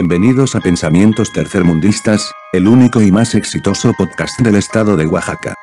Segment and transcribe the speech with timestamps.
[0.00, 5.54] Bienvenidos a Pensamientos Tercermundistas, el único y más exitoso podcast del estado de Oaxaca.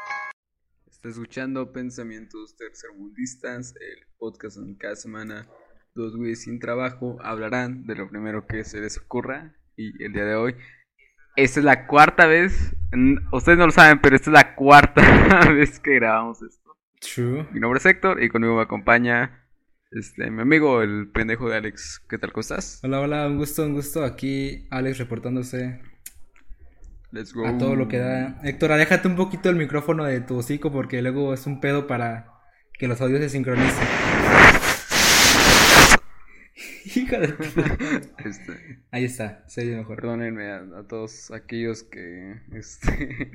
[0.86, 5.48] Está escuchando Pensamientos Tercermundistas, el podcast en cada semana
[5.94, 9.56] dos güeyes sin trabajo hablarán de lo primero que se les ocurra.
[9.78, 10.56] Y el día de hoy,
[11.38, 12.76] esta es la cuarta vez,
[13.32, 16.76] ustedes no lo saben, pero esta es la cuarta vez que grabamos esto.
[17.00, 17.48] True.
[17.54, 19.45] Mi nombre es Héctor y conmigo me acompaña
[19.96, 22.02] este, mi amigo, el pendejo de Alex.
[22.10, 22.34] ¿Qué tal?
[22.34, 22.82] ¿Cómo estás?
[22.84, 24.04] Hola, hola, un gusto, un gusto.
[24.04, 25.82] Aquí Alex reportándose
[27.12, 27.48] Let's go.
[27.48, 28.40] a todo lo que da.
[28.44, 32.28] Héctor, aléjate un poquito el micrófono de tu hocico porque luego es un pedo para
[32.78, 33.88] que los audios se sincronicen.
[36.96, 37.34] Hija de.
[38.26, 39.96] Este, Ahí está, se oye mejor.
[39.96, 43.28] perdónenme a, a todos aquellos que, este,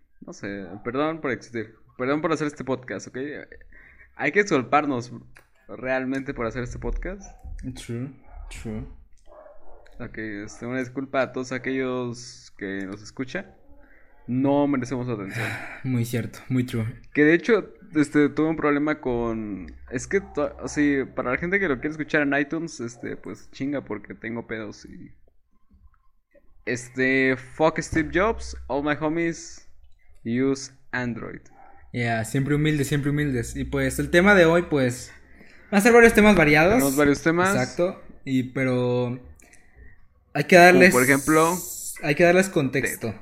[0.26, 3.18] no sé, perdón por existir, perdón por hacer este podcast, ¿ok?
[4.16, 5.12] Hay que disculparnos
[5.68, 7.22] realmente por hacer este podcast.
[7.74, 8.10] True,
[8.50, 8.86] true.
[10.00, 13.54] Ok, este, una disculpa a todos aquellos que nos escuchan.
[14.26, 15.46] No merecemos atención.
[15.84, 16.84] Muy cierto, muy true.
[17.14, 19.74] Que de hecho, este, tuve un problema con...
[19.90, 23.50] Es que, to- sí, para la gente que lo quiere escuchar en iTunes, este, pues
[23.52, 25.12] chinga porque tengo pedos y...
[26.66, 29.66] Este, fuck Steve Jobs, all my homies
[30.24, 31.40] use Android.
[31.94, 33.56] Ya, siempre humildes, siempre humildes.
[33.56, 35.10] Y pues el tema de hoy, pues,
[35.70, 36.74] van a ser varios temas variados.
[36.74, 37.50] Tenemos varios temas.
[37.50, 38.02] Exacto.
[38.24, 39.18] Y pero
[40.34, 40.90] hay que darles.
[40.90, 41.56] Como por ejemplo,
[42.02, 43.14] Hay que darles contexto.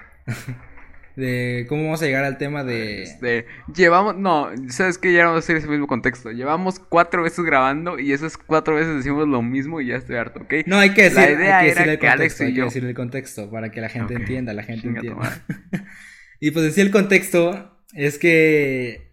[1.17, 3.03] de cómo vamos a llegar al tema de.
[3.05, 6.31] Este, llevamos, no, sabes que ya no vamos a hacer ese mismo contexto.
[6.33, 10.41] Llevamos cuatro veces grabando y esas cuatro veces decimos lo mismo y ya estoy harto,
[10.41, 10.55] ¿ok?
[10.67, 12.47] No, hay que decir, La idea hay que era decir el que Alex contexto, y
[12.49, 15.43] hay que yo- decir el contexto para que la gente entienda, la gente Chinga entienda.
[16.41, 19.06] y pues decía el contexto es que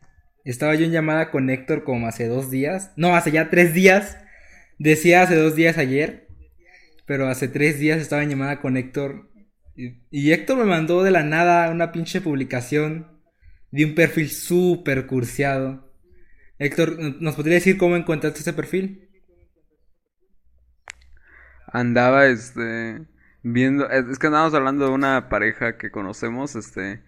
[0.44, 4.18] estaba yo en llamada con Héctor como hace dos días, no, hace ya tres días.
[4.80, 6.28] Decía hace dos días ayer,
[7.06, 9.30] pero hace tres días estaba en llamada con Héctor
[9.76, 13.08] y, Héctor me mandó de la nada una pinche publicación
[13.72, 15.92] de un perfil súper cursiado.
[16.60, 19.10] Héctor, ¿nos podría decir cómo encontraste ese perfil?
[21.66, 23.08] Andaba, este,
[23.42, 27.02] viendo, es, es que andábamos hablando de una pareja que conocemos, este,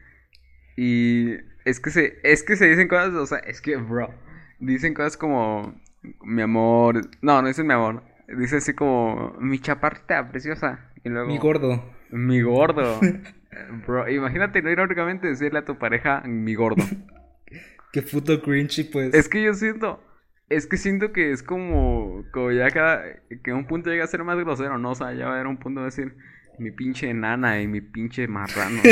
[0.76, 4.14] y es que se, es que se dicen cosas, o sea, es que, bro,
[4.60, 5.82] dicen cosas como,
[6.24, 11.28] mi amor, no, no dicen mi amor, dice así como, mi chaparrita preciosa, y luego,
[11.28, 11.84] Mi gordo.
[12.12, 13.00] mi gordo,
[13.88, 16.84] bro, imagínate, no irónicamente decirle a tu pareja, mi gordo.
[17.92, 19.14] Qué puto cringy, pues.
[19.14, 20.04] Es que yo siento,
[20.50, 23.04] es que siento que es como, como ya cada,
[23.44, 24.92] que un punto llega a ser más grosero, ¿no?
[24.92, 26.18] O sea, ya va a haber un punto de decir,
[26.60, 28.82] mi pinche nana y mi pinche marrano.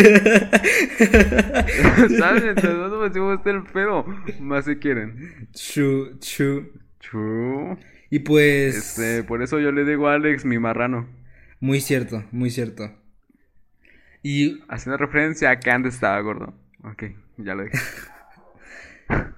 [2.17, 2.43] ¿Sabes?
[2.43, 4.05] Entonces no me decimos este el pedo,
[4.39, 5.47] más si quieren.
[5.53, 6.71] True, true.
[6.99, 7.77] True.
[8.09, 8.75] Y pues.
[8.75, 11.07] Este, por eso yo le digo a Alex mi marrano.
[11.59, 12.91] Muy cierto, muy cierto.
[14.21, 14.63] Y.
[14.69, 16.53] Haciendo referencia a que antes estaba gordo.
[16.83, 17.03] Ok,
[17.37, 17.77] ya lo dije.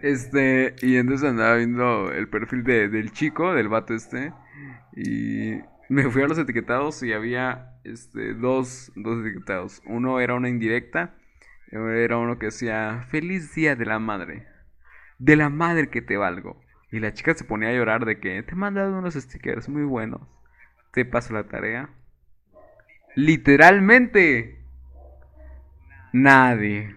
[0.00, 4.32] Este, y entonces andaba viendo el perfil de, del chico, del vato este.
[4.96, 9.82] Y me fui a los etiquetados y había este, dos, dos etiquetados.
[9.86, 11.16] Uno era una indirecta.
[11.66, 14.46] Era uno que decía, feliz día de la madre.
[15.18, 16.62] De la madre que te valgo.
[16.92, 19.82] Y la chica se ponía a llorar de que te he mandado unos stickers muy
[19.82, 20.20] buenos.
[20.92, 21.90] Te paso la tarea.
[23.16, 24.60] Literalmente.
[26.12, 26.94] Nadie.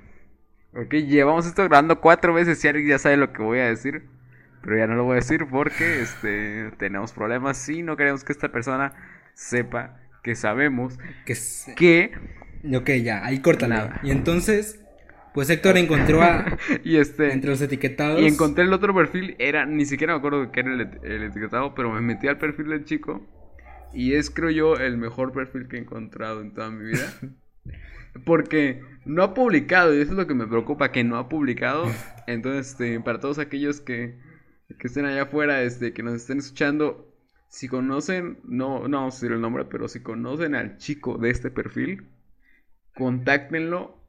[0.75, 4.12] Ok, llevamos esto grabando cuatro veces y Alex ya sabe lo que voy a decir.
[4.63, 8.31] Pero ya no lo voy a decir porque este, tenemos problemas y no queremos que
[8.31, 8.93] esta persona
[9.33, 12.11] sepa que sabemos Que se- que...
[12.73, 13.75] Ok, ya, ahí córtale.
[13.75, 13.99] Nada.
[14.03, 14.79] Y entonces.
[15.33, 16.57] Pues Héctor encontró a.
[16.83, 17.33] Y este...
[17.33, 18.21] entre los etiquetados.
[18.21, 21.23] Y encontré el otro perfil, era, ni siquiera me acuerdo que era el, et- el
[21.23, 23.27] etiquetado, pero me metí al perfil del chico.
[23.93, 27.13] Y es, creo yo, el mejor perfil que he encontrado en toda mi vida.
[28.25, 31.91] Porque no ha publicado, y eso es lo que me preocupa, que no ha publicado.
[32.27, 34.15] Entonces, este, para todos aquellos que,
[34.77, 37.13] que estén allá afuera, este, que nos estén escuchando,
[37.49, 41.29] si conocen, no, no vamos a decir el nombre, pero si conocen al chico de
[41.29, 42.07] este perfil,
[42.95, 44.03] contáctenlo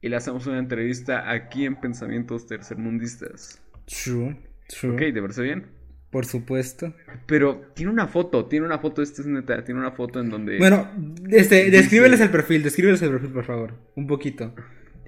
[0.00, 3.62] y le hacemos una entrevista aquí en Pensamientos Tercermundistas.
[3.84, 4.36] True,
[4.68, 4.92] true.
[4.92, 5.66] Ok, ¿te parece bien?
[6.10, 6.94] Por supuesto.
[7.26, 10.58] Pero tiene una foto, tiene una foto, esta es neta, tiene una foto en donde...
[10.58, 10.88] Bueno,
[11.28, 13.74] este, descríbeles el perfil, descríbeles el perfil, por favor.
[13.96, 14.54] Un poquito.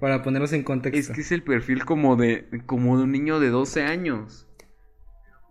[0.00, 1.12] Para ponerlos en contexto.
[1.12, 4.48] Es que es el perfil como de, como de un niño de 12 años.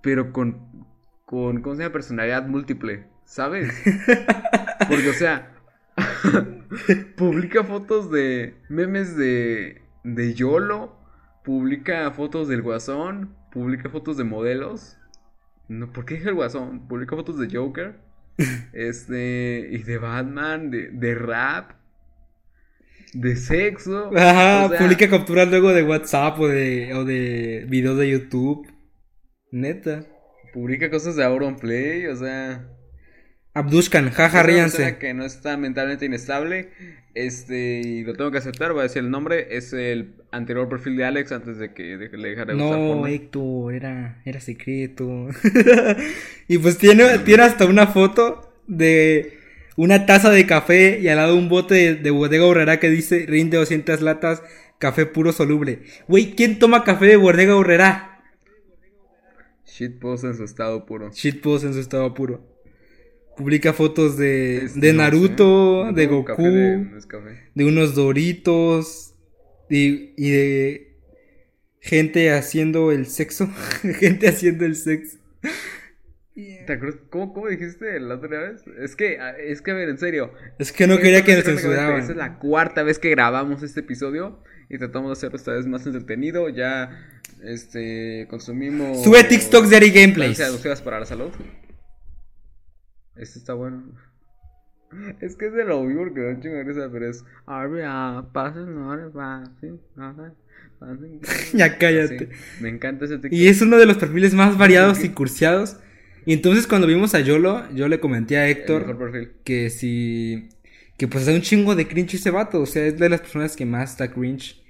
[0.07, 0.88] Pero con,
[1.25, 1.92] con, ¿cómo se llama?
[1.92, 3.74] Personalidad múltiple, ¿sabes?
[4.88, 5.51] Porque, o sea,
[7.18, 10.98] publica fotos de memes de, de YOLO,
[11.44, 14.98] publica fotos del Guasón, publica fotos de modelos.
[15.68, 16.88] No, ¿por qué dije el Guasón?
[16.88, 18.00] Publica fotos de Joker.
[18.71, 21.71] este, y de Batman, de, de rap,
[23.12, 24.10] de sexo.
[24.15, 28.76] Ajá, o sea, publica capturas luego de WhatsApp o de, o de videos de YouTube.
[29.52, 30.06] Neta.
[30.54, 32.68] Publica cosas de Auronplay, o sea.
[33.54, 34.98] Abdushkan, jaja, ríanse.
[34.98, 36.70] que no está mentalmente inestable.
[37.16, 39.58] Este, y lo tengo que aceptar, voy a decir el nombre.
[39.58, 43.08] Es el anterior perfil de Alex antes de que de- le dejara de gustar No.
[43.08, 45.28] Héctor, era, era secreto.
[46.48, 49.40] y pues tiene, tiene hasta una foto de
[49.76, 53.26] una taza de café y al lado un bote de, de bodega horrera que dice
[53.28, 54.44] rinde 200 latas,
[54.78, 55.80] café puro soluble.
[56.08, 58.17] Güey, ¿quién toma café de bodega horrera?
[59.77, 61.12] Shitpost en su estado puro.
[61.12, 62.41] Shitpost en su estado puro.
[63.35, 66.83] Publica fotos de, de no Naruto, sé, de Goku, café de- de,
[67.56, 69.13] no unos Doritos
[69.69, 70.97] y, y de
[71.79, 73.47] gente haciendo el sexo.
[74.00, 75.18] gente haciendo el sexo.
[76.68, 77.00] ¿Te acuerdas?
[77.09, 78.63] ¿Cómo, ¿Cómo dijiste la otra vez?
[78.79, 80.31] Es que, ah, es que, a ver, en serio.
[80.59, 82.00] Es que no quería que nos censuraban.
[82.00, 84.39] Esta es la cuarta vez que grabamos este episodio
[84.69, 86.50] y tratamos de hacerlo esta vez más entretenido.
[86.50, 89.04] Ya, este, consumimos...
[89.04, 90.39] Sube TikToks de Ari Gameplays.
[90.39, 91.31] nocivas para la salud.
[93.16, 93.84] Este está bueno.
[95.19, 97.25] Es que es de lo mismo que da un chingo de risa, pero es...
[97.45, 100.34] Arria, pasen, no, pasen, pasen,
[100.80, 101.22] pasen".
[101.54, 102.19] Ya cállate.
[102.19, 102.28] Sí,
[102.62, 103.34] me encanta ese TikTok.
[103.34, 105.78] Y es uno de los perfiles más variados y cursiados.
[106.25, 108.98] Y entonces cuando vimos a Yolo, yo le comenté a Héctor
[109.44, 110.50] que si...
[110.98, 112.62] Que pues da un chingo de cringe ese vato.
[112.62, 114.62] O sea, es de las personas que más está cringe.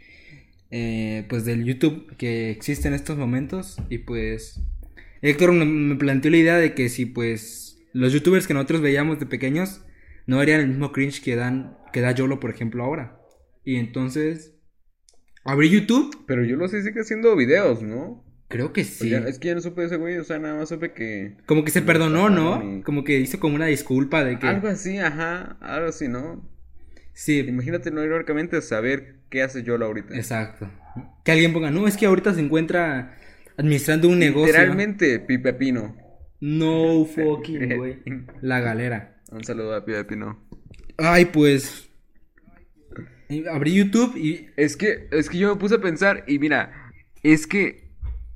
[0.72, 3.78] Eh, pues del YouTube que existe en estos momentos.
[3.90, 4.62] Y pues...
[5.22, 9.26] Héctor me, planteó la idea de que si pues los youtubers que nosotros veíamos de
[9.26, 9.82] pequeños
[10.28, 13.20] no harían el mismo cringe que dan que da Yolo, por ejemplo, ahora.
[13.64, 14.54] Y entonces
[15.44, 16.24] abrí YouTube.
[16.28, 18.24] Pero yo lo sé, sigue haciendo videos, ¿no?
[18.50, 19.14] Creo que Pues sí.
[19.14, 21.36] es que ya no supe ese güey, o sea, nada más supe que...
[21.48, 22.78] Como que se No perdonó, ¿no?
[22.78, 24.48] y- Como que hizo como una disculpa de que...
[24.48, 26.48] Algo así, ajá, algo así, ¿no?
[27.20, 30.16] Sí, Imagínate, no irónicamente, saber qué hace Yolo ahorita.
[30.16, 30.70] exacto.
[31.26, 33.18] Que alguien ponga, no, es que ahorita se encuentra
[33.58, 34.54] administrando un negocio.
[34.54, 35.98] Literalmente, Pipe Pino.
[36.40, 37.98] No fucking, güey.
[38.42, 39.20] La galera.
[39.32, 40.48] Un saludo a Pipe Pino.
[40.98, 41.90] Ay, pues...
[43.52, 44.50] Abrí YouTube y...
[44.56, 46.92] Es que, es que yo me puse a pensar, y mira,
[47.24, 47.90] es que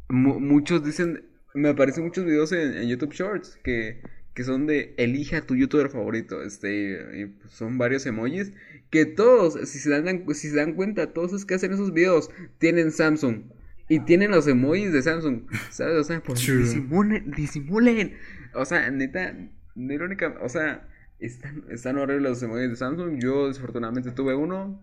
[0.10, 1.24] mu- muchos dicen,
[1.54, 4.02] me aparecen muchos videos en, en YouTube Shorts que,
[4.34, 8.52] que son de elige a tu youtuber favorito, este, y son varios emojis,
[8.92, 12.30] que todos, si se dan, si se dan cuenta, todos los que hacen esos videos
[12.60, 13.46] tienen Samsung.
[13.90, 15.96] Y tienen los emojis de Samsung, ¿sabes?
[15.96, 18.16] O sea, pues disimulen, disimulen.
[18.54, 19.36] O sea, neta,
[19.76, 20.88] no irónica, o sea,
[21.20, 23.20] están, están horribles los emojis de Samsung.
[23.22, 24.82] Yo desafortunadamente tuve uno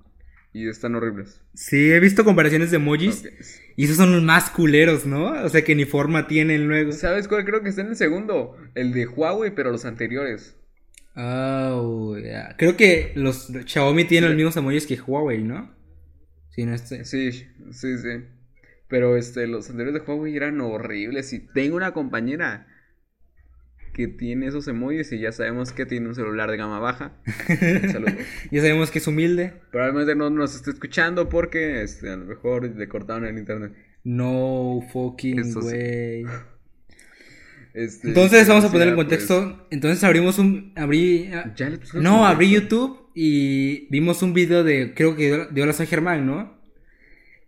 [0.53, 1.43] y están horribles.
[1.55, 3.25] Sí, he visto comparaciones de emojis.
[3.77, 5.43] Y esos son los más culeros, ¿no?
[5.43, 6.93] O sea, que ni forma tienen luego.
[6.93, 8.57] ¿Sabes cuál creo que está en el segundo?
[8.75, 10.58] El de Huawei, pero los anteriores.
[11.21, 12.55] Oh, ya.
[12.57, 15.75] Creo que los Xiaomi tienen los mismos emojis que Huawei, ¿no?
[16.51, 17.05] Sí, no este.
[17.05, 18.25] Sí, sí, sí.
[18.87, 21.33] Pero este, los anteriores de Huawei eran horribles.
[21.33, 22.69] Y tengo una compañera
[23.95, 27.21] que tiene esos emojis y ya sabemos que tiene un celular de gama baja.
[28.53, 29.55] Ya sabemos que es humilde.
[29.73, 33.73] Probablemente no nos esté escuchando porque este, a lo mejor le cortaron el internet.
[34.05, 36.25] No fucking güey.
[37.79, 39.69] Este, Entonces vamos a poner en pues, contexto.
[39.71, 40.73] Entonces abrimos un.
[40.75, 41.31] Abrí.
[41.79, 42.51] pusimos No, abrí.
[42.51, 44.95] YouTube y vimos un video de.
[44.95, 46.59] Creo que de Hola Soy Germán, ¿no?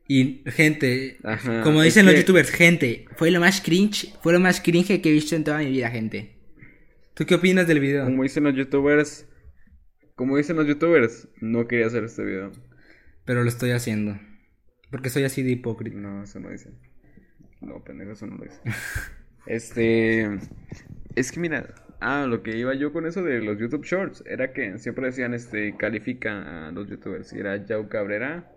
[0.07, 1.19] Y gente.
[1.25, 3.07] Ajá, como dicen los que- youtubers, gente.
[3.17, 4.15] Fue lo más cringe.
[4.23, 6.37] Fue lo más cringe que he visto en toda mi vida, gente.
[7.15, 8.05] ¿Tú qué opinas del video?
[8.05, 9.27] Como dicen los youtubers,
[10.15, 12.53] como dicen los youtubers, no quería hacer este video.
[13.25, 14.17] Pero lo estoy haciendo.
[14.93, 15.97] Porque soy así de hipócrita.
[15.99, 16.71] No, eso no dice.
[17.61, 18.61] No, pendejo, eso no lo dice.
[19.47, 20.39] Este.
[21.17, 24.53] Es que mira, ah, lo que iba yo con eso de los YouTube Shorts era
[24.53, 27.33] que siempre decían, este, califica a los youtubers.
[27.33, 28.51] Y era Yao Cabrera,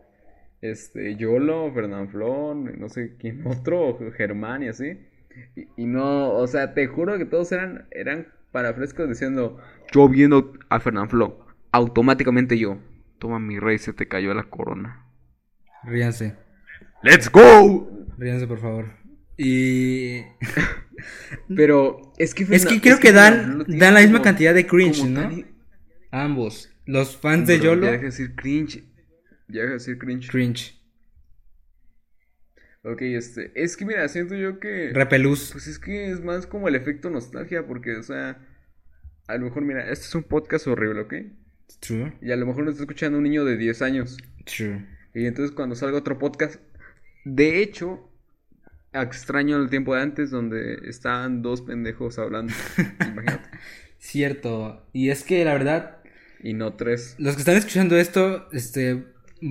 [0.62, 4.98] este, Yolo, Fernán Flon, no sé quién otro, Germán y así.
[5.56, 9.58] Y, y no, o sea, te juro que todos eran, eran para frescos diciendo,
[9.92, 11.34] yo viendo a Fernán Flon,
[11.72, 12.78] automáticamente yo,
[13.18, 15.08] toma mi rey, se te cayó la corona.
[15.84, 16.36] Ríanse.
[17.02, 17.90] ¡Let's go!
[18.18, 19.03] Ríanse, por favor.
[19.44, 20.24] Y.
[21.56, 25.04] Pero es que Es que creo que dan, dan la misma como- cantidad de cringe,
[25.06, 25.22] ¿no?
[25.22, 25.46] tan
[26.12, 26.70] Ambos.
[26.86, 28.84] Los fans de Bro, YOLO, Ya deja de decir cringe.
[29.48, 30.30] Ya deja de decir cringe.
[30.30, 30.80] cringe.
[32.84, 33.52] Ok, este.
[33.56, 34.92] Es que mira, siento yo que.
[34.94, 35.50] Repelús.
[35.54, 38.38] Pues es que es más como el efecto nostalgia, porque, o sea.
[39.28, 41.14] A lo mejor, mira, este es un podcast horrible, ¿ok?
[41.80, 42.14] True.
[42.22, 44.18] Y a lo mejor lo está escuchando un niño de 10 años.
[44.46, 44.86] True.
[45.16, 46.62] Y entonces cuando salga otro podcast.
[47.24, 48.12] De hecho,
[49.02, 52.54] extraño el tiempo de antes donde estaban dos pendejos hablando.
[53.00, 53.50] Imagínate.
[53.98, 54.86] Cierto.
[54.94, 55.98] Y es que la verdad,
[56.42, 57.16] Y no tres.
[57.18, 59.06] los que están escuchando esto, este,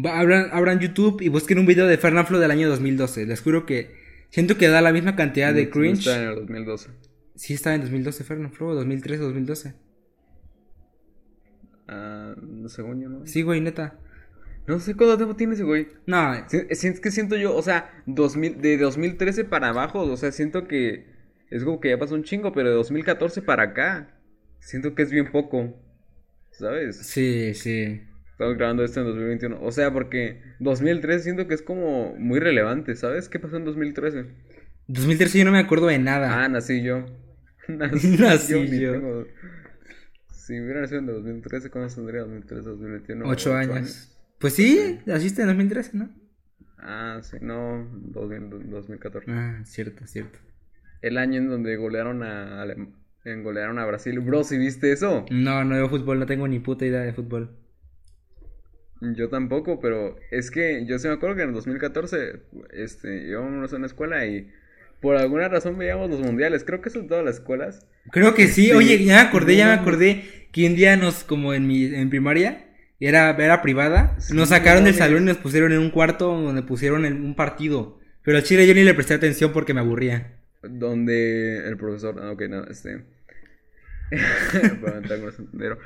[0.05, 3.27] abran, abran YouTube y busquen un video de Fernanfloo del año 2012.
[3.27, 3.95] Les juro que
[4.31, 5.99] siento que da la misma cantidad de No cringe.
[6.07, 6.91] Está en el 2012.
[7.35, 9.75] Sí estaba en 2012 Fernanfloo, 2013, 2012.
[11.89, 12.35] Ah,
[12.69, 13.27] según yo, ¿no?
[13.27, 13.99] Sí, güey, neta.
[14.67, 15.89] No sé cuánto tiempo tiene ese güey.
[16.07, 16.33] No,
[16.69, 21.07] Es que siento yo, o sea, 2000, de 2013 para abajo, o sea, siento que
[21.51, 24.21] es como que ya pasó un chingo, pero de 2014 para acá,
[24.61, 25.75] siento que es bien poco,
[26.53, 26.97] ¿sabes?
[27.07, 28.03] sí, sí.
[28.31, 32.97] Estamos grabando esto en 2021, o sea, porque 2013 siento que es como muy relevante,
[32.97, 33.29] ¿sabes?
[33.29, 34.25] ¿Qué pasó en 2013?
[34.89, 36.43] 2013 yo no me acuerdo de nada.
[36.43, 37.05] Ah, nací yo.
[37.69, 38.17] Nací
[38.81, 38.93] yo.
[38.93, 39.27] tengo-
[40.31, 43.29] Si hubiera nacido en 2013, ¿cuándo tendría 2013, 2021?
[43.29, 44.12] Ocho años.
[44.43, 46.11] Pues sí, naciste en 2013, ¿no?
[46.79, 49.31] Ah, sí, no, 2000, 2014.
[49.31, 50.39] Ah, cierto, cierto.
[51.01, 52.93] El año en donde golearon a, Alem-
[53.25, 54.19] en golearon a Brasil.
[54.21, 55.25] Bro, ¿sí viste eso?
[55.31, 57.57] No, no veo fútbol, no tengo ni puta idea de fútbol.
[59.01, 63.73] Yo tampoco, pero es que yo sí me acuerdo que en el 2014 este, íbamos
[63.73, 64.49] a una escuela y
[65.01, 66.63] por alguna razón veíamos los mundiales.
[66.63, 67.85] Creo que eso en todas las escuelas.
[68.13, 68.73] Creo que sí, Sí.
[68.73, 72.11] oye, ya me acordé, ya me acordé que un día nos, como en mi, en
[72.11, 72.67] primaria,
[73.07, 76.63] era, era privada, Sí, nos sacaron del salón y nos pusieron en un cuarto donde
[76.63, 77.99] pusieron en un partido.
[78.23, 80.39] Pero al chile yo ni le presté atención porque me aburría.
[80.63, 82.21] Donde el profesor.
[82.23, 83.05] Ah, ok, no, este.
[85.53, 85.79] el.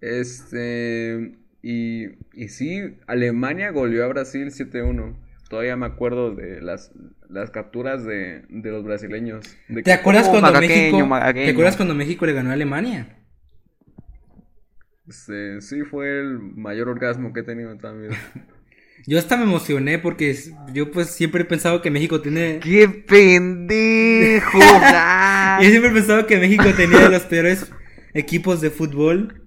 [0.00, 1.38] Este.
[1.62, 5.16] Y, y sí, Alemania goleó a Brasil 7-1.
[5.48, 6.90] Todavía me acuerdo de las,
[7.30, 9.56] las capturas de, de los brasileños.
[9.68, 11.50] De ¿Te acuerdas "Oh, cuando México, ¿te magaqueño".
[11.52, 13.16] acuerdas cuando México le ganó a Alemania?
[15.08, 18.18] Este, sí, fue el mayor orgasmo que he tenido en toda mi vida.
[19.06, 20.34] Yo hasta me emocioné porque
[20.72, 22.58] yo pues siempre he pensado que México tiene...
[22.62, 24.58] ¡Qué pendejo!
[25.60, 27.70] Yo siempre he pensado que México tenía de los peores
[28.14, 29.42] equipos de fútbol.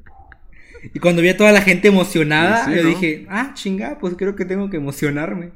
[0.93, 2.89] Y cuando vi a toda la gente emocionada, Sí, yo ¿no?
[2.89, 5.53] dije, ah, chinga, pues creo que tengo que emocionarme.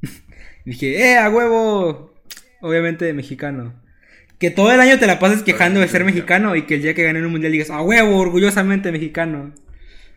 [0.64, 2.14] dije, eh, a huevo.
[2.60, 3.74] Obviamente de mexicano.
[4.40, 6.94] Que todo el año te la pases quejando de ser mexicano y que el día
[6.94, 9.54] que ganen un mundial digas, a huevo, orgullosamente mexicano.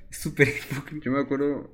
[0.10, 1.06] Súper hipócrita.
[1.06, 1.72] Yo me acuerdo.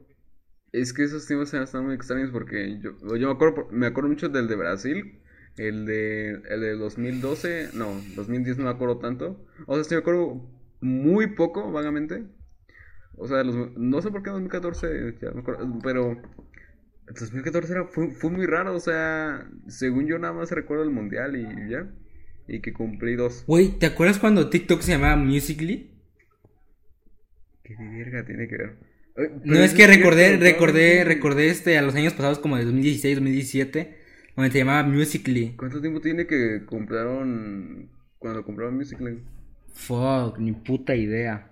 [0.72, 4.29] Es que esos tiempos están muy extraños porque yo, yo me acuerdo me acuerdo mucho
[4.29, 5.20] del de Brasil,
[5.58, 9.46] el de el de 2012, no, 2010 no me acuerdo tanto.
[9.68, 10.50] O sea, sí me acuerdo
[10.82, 12.25] muy poco vagamente.
[13.18, 17.86] O sea, los- no sé por qué 2014 ya me acuerdo, pero el 2014 era,
[17.88, 21.88] fue, fue muy raro, o sea, según yo nada más recuerdo el mundial y ya
[22.50, 23.44] y que cumplí dos.
[23.48, 25.91] Güey, ¿te acuerdas cuando TikTok se llamaba Musically?
[27.63, 28.75] ¿Qué verga tiene que ver?
[29.15, 33.15] Ay, No es que recordé, recordé, recordé este a los años pasados como de 2016,
[33.18, 33.98] 2017,
[34.36, 35.56] donde se llamaba Musically.
[35.56, 39.22] ¿Cuánto tiempo tiene que compraron cuando compraron Musical.ly?
[39.74, 41.51] Fuck, ni puta idea.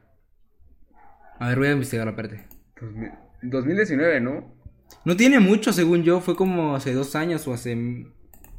[1.40, 2.46] A ver, voy a investigar aparte.
[2.82, 3.12] 2000
[3.42, 4.58] 2019, ¿no?
[5.06, 7.76] No tiene mucho, según yo, fue como hace dos años o hace...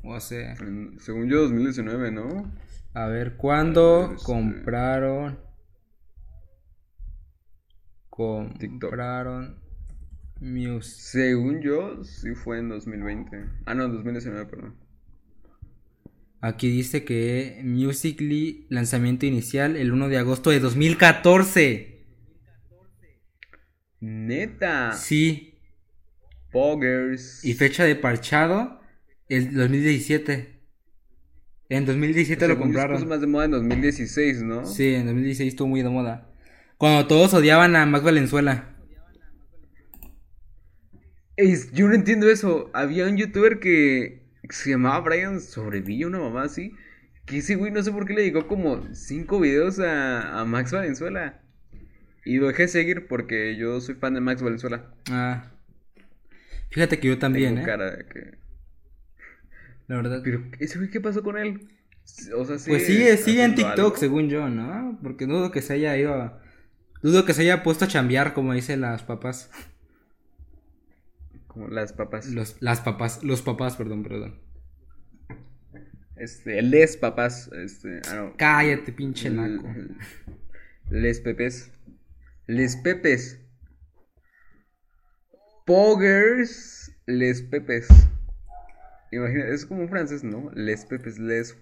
[0.03, 0.51] O hace...
[0.61, 2.53] En- según yo, 2019, ¿no?
[2.95, 5.39] A ver, ¿cuándo A ver, este- compraron...
[8.59, 8.91] TikTok.
[8.91, 9.59] Compraron...
[10.41, 10.95] Music.
[10.95, 13.45] Según yo, sí fue en 2020.
[13.67, 14.77] Ah, no, en 2019, perdón.
[16.41, 22.07] Aquí dice que Musically, lanzamiento inicial el 1 de agosto de 2014.
[24.01, 24.93] Neta.
[24.93, 25.59] Sí,
[26.53, 27.45] Poggers.
[27.45, 28.78] Y fecha de parchado,
[29.29, 30.59] el 2017.
[31.71, 33.09] En 2017 lo Según yo, se puso compraron.
[33.09, 34.65] más de moda en 2016, ¿no?
[34.67, 36.31] Sí, en 2016 estuvo muy de moda.
[36.79, 38.75] Cuando todos odiaban a Max Valenzuela.
[41.73, 42.71] Yo no entiendo eso.
[42.75, 46.73] Había un youtuber que se llamaba Brian Sobrevilla, una mamá así.
[47.27, 50.73] Que ese güey no sé por qué le dedicó como cinco videos a, a Max
[50.73, 51.43] Valenzuela.
[52.25, 54.95] Y lo dejé de seguir porque yo soy fan de Max Valenzuela.
[55.11, 55.53] Ah.
[56.71, 57.71] Fíjate que yo también, Tengo ¿eh?
[57.71, 58.39] cara de que...
[59.89, 60.21] La verdad.
[60.23, 61.69] Pero, ¿ese güey qué pasó con él?
[62.37, 63.97] O sea, Pues sigue, sigue en TikTok, algo?
[63.97, 64.99] según yo, ¿no?
[65.03, 66.41] Porque dudo que se haya ido a...
[67.03, 69.51] Dudo que se haya puesto a chambear, como dicen las papás.
[71.47, 72.29] Como las papas.
[72.29, 74.41] Los, las papás, los papás, perdón, perdón.
[76.17, 77.51] Este, les papás.
[77.53, 78.35] Este, ah, no.
[78.37, 79.69] Cállate, pinche naco.
[80.91, 81.71] Les pepes.
[82.47, 83.41] Les pepes.
[85.67, 86.93] Poggers.
[87.07, 87.89] Les pepes.
[89.11, 90.51] Imagina, es como un francés, ¿no?
[90.55, 91.57] Les pepes, les.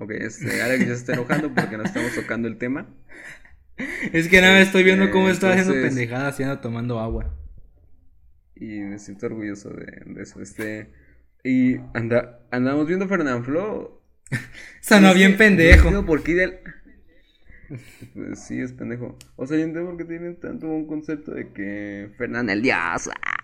[0.00, 2.86] Ok, este, Alex ya se está enojando porque no estamos tocando el tema.
[4.12, 7.34] Es que nada, estoy viendo cómo está haciendo pendejadas y anda tomando agua.
[8.54, 10.40] Y me siento orgulloso de, de eso.
[10.42, 10.90] Este.
[11.42, 14.02] Y anda, andamos viendo Fernanfloo.
[14.82, 15.90] Sonó bien que pendejo.
[15.90, 16.60] No por qué ideal-
[18.14, 19.16] Pues sí, es pendejo.
[19.36, 22.76] O sea, yo entiendo por qué tienen tanto un concepto de que Fernán el Dios.
[22.76, 23.36] ah.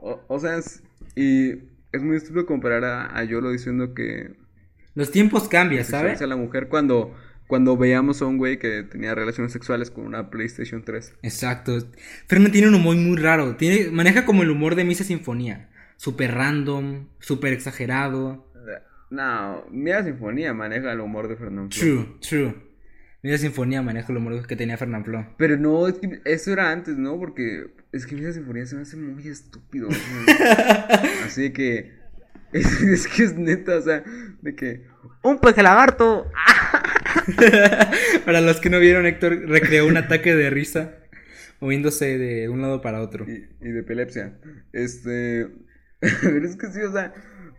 [0.00, 0.82] O, o sea, es,
[1.14, 1.56] y
[1.92, 4.34] es muy estúpido comparar a, a Yolo diciendo que
[4.94, 6.22] Los tiempos cambian, ¿sabes?
[6.22, 7.14] a la mujer cuando,
[7.46, 11.14] cuando veíamos a un güey que tenía relaciones sexuales con una PlayStation 3.
[11.22, 11.78] Exacto.
[12.26, 13.56] Fernando tiene un humor muy raro.
[13.56, 15.68] Tiene, maneja como el humor de Misa Sinfonía.
[15.96, 18.50] Súper random, súper exagerado.
[19.10, 21.68] No, Mira Sinfonía maneja el humor de Fernando.
[21.68, 22.54] True, true.
[23.22, 25.26] Misa Sinfonía maneja el humor que tenía Fernán Flo.
[25.36, 27.18] Pero no, es que eso era antes, ¿no?
[27.18, 29.88] Porque es que Misa Sinfonía se me hace muy estúpido.
[29.88, 30.84] o sea,
[31.26, 32.02] Así de que.
[32.52, 34.02] Es, es que es neta, o sea,
[34.42, 34.86] de que.
[35.22, 36.26] ¡Un peje lagarto!
[38.24, 40.94] Para los que no vieron, Héctor recreó un ataque de risa
[41.60, 43.24] moviéndose de un lado para otro.
[43.28, 44.38] y, y de epilepsia.
[44.72, 45.48] Este.
[46.00, 47.12] Pero es que sí, o sea,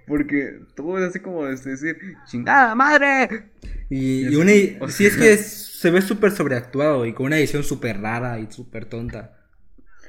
[0.05, 1.97] porque todo es así como este, decir,
[2.27, 3.51] ¡chingada madre!
[3.89, 7.37] Y, Y una, o sí es que es- se ve súper sobreactuado y con una
[7.37, 9.42] edición súper rara y súper tonta.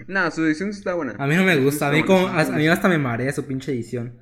[0.07, 1.15] No, su edición sí está buena.
[1.19, 3.73] A mí no me gusta, a mí, como, a, mí hasta me marea su pinche
[3.73, 4.21] edición.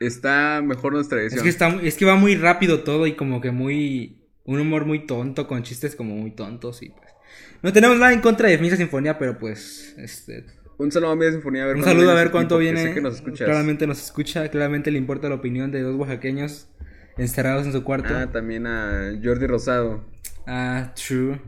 [0.00, 1.38] Está mejor nuestra edición.
[1.38, 4.16] Es que, está, es que va muy rápido todo y como que muy...
[4.44, 7.10] Un humor muy tonto, con chistes como muy tontos y pues...
[7.62, 9.94] No tenemos nada en contra de Misa Sinfonía, pero pues...
[9.98, 10.46] Este,
[10.78, 11.64] Un saludo a Media Sinfonía.
[11.64, 12.82] A ver un saludo a ver cuánto viene.
[12.82, 13.20] Sé que nos.
[13.20, 16.68] Claramente nos escucha, claramente le importa la opinión de dos oaxaqueños
[17.18, 18.16] encerrados en su cuarto.
[18.16, 20.06] Ah, también a Jordi Rosado.
[20.46, 21.38] Ah, true.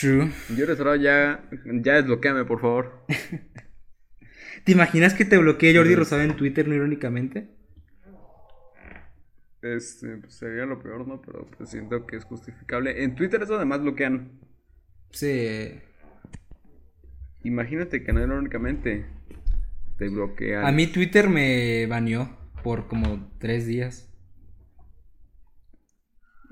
[0.00, 0.30] True.
[0.48, 3.04] Jordi Rosado ya, ya desbloqueame, por favor.
[4.64, 5.94] ¿Te imaginas que te bloquee Jordi.
[5.94, 7.48] Rosado en Twitter, no irónicamente?
[9.60, 11.20] Este, pues sería lo peor, ¿no?
[11.20, 13.04] Pero pues siento que es justificable.
[13.04, 14.40] En Twitter eso además bloquean.
[15.10, 15.80] Sí.
[17.44, 19.06] Imagínate que no irónicamente
[19.98, 20.64] te bloquean.
[20.64, 24.11] A mí Twitter me baneó por como tres días.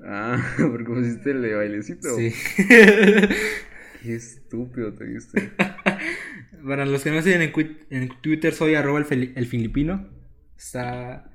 [0.03, 2.15] Ah, porque pusiste el de bailecito.
[2.15, 2.33] Sí.
[4.01, 5.51] Qué estúpido te viste.
[6.65, 7.51] Para los que no siguen
[7.89, 10.09] en, Twitter, soy arroba el, filipino.
[10.57, 11.31] Está...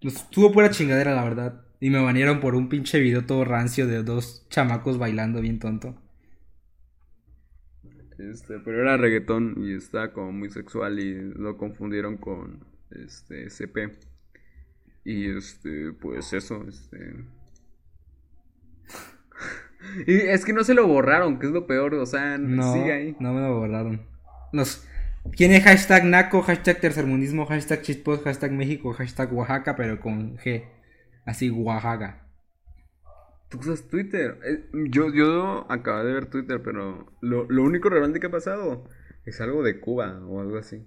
[0.00, 1.66] Estuvo pura chingadera, la verdad.
[1.80, 6.00] Y me banearon por un pinche video todo rancio de dos chamacos bailando bien tonto.
[8.18, 13.92] Este, pero era reggaetón y está como muy sexual y lo confundieron con este CP.
[15.04, 17.14] Y este, pues eso, este.
[20.06, 22.92] Y es que no se lo borraron, que es lo peor, o sea, No, sigue
[22.92, 23.16] ahí.
[23.20, 24.02] no me lo borraron.
[24.52, 24.84] Los...
[25.36, 30.64] Tiene hashtag naco, hashtag tercermundismo, hashtag chitpost, hashtag México, hashtag Oaxaca, pero con G.
[31.24, 32.26] Así, Oaxaca.
[33.48, 34.38] Tú usas Twitter.
[34.44, 38.84] Eh, Yo, yo acabo de ver Twitter, pero lo, lo único relevante que ha pasado
[39.24, 40.86] es algo de Cuba o algo así.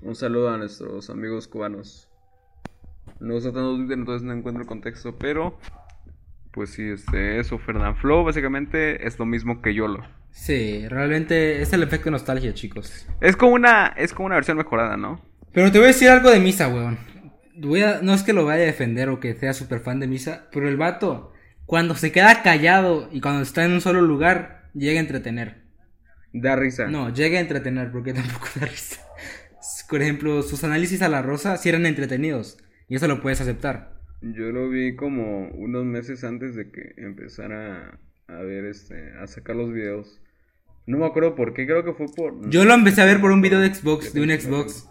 [0.00, 2.10] Un saludo a nuestros amigos cubanos.
[3.20, 5.58] No uso tanto Twitter, entonces no encuentro el contexto, pero
[6.54, 10.06] pues sí, este, eso, Fernand Flow básicamente es lo mismo que YOLO.
[10.30, 13.06] Sí, realmente es el efecto nostalgia, chicos.
[13.20, 15.20] Es como una, es como una versión mejorada, ¿no?
[15.52, 16.98] Pero te voy a decir algo de Misa, weón.
[17.56, 20.06] Voy a, no es que lo vaya a defender o que sea súper fan de
[20.06, 21.32] Misa, pero el vato,
[21.66, 25.64] cuando se queda callado y cuando está en un solo lugar, llega a entretener.
[26.32, 26.86] Da risa.
[26.86, 29.00] No, llega a entretener porque tampoco da risa.
[29.88, 32.58] Por ejemplo, sus análisis a la rosa sí eran entretenidos.
[32.88, 33.93] Y eso lo puedes aceptar.
[34.32, 39.54] Yo lo vi como unos meses antes de que empezara a ver este, a sacar
[39.56, 40.20] los videos.
[40.86, 42.48] No me acuerdo por qué, creo que fue por...
[42.50, 44.88] Yo lo empecé a ver por un video de Xbox, de un Xbox,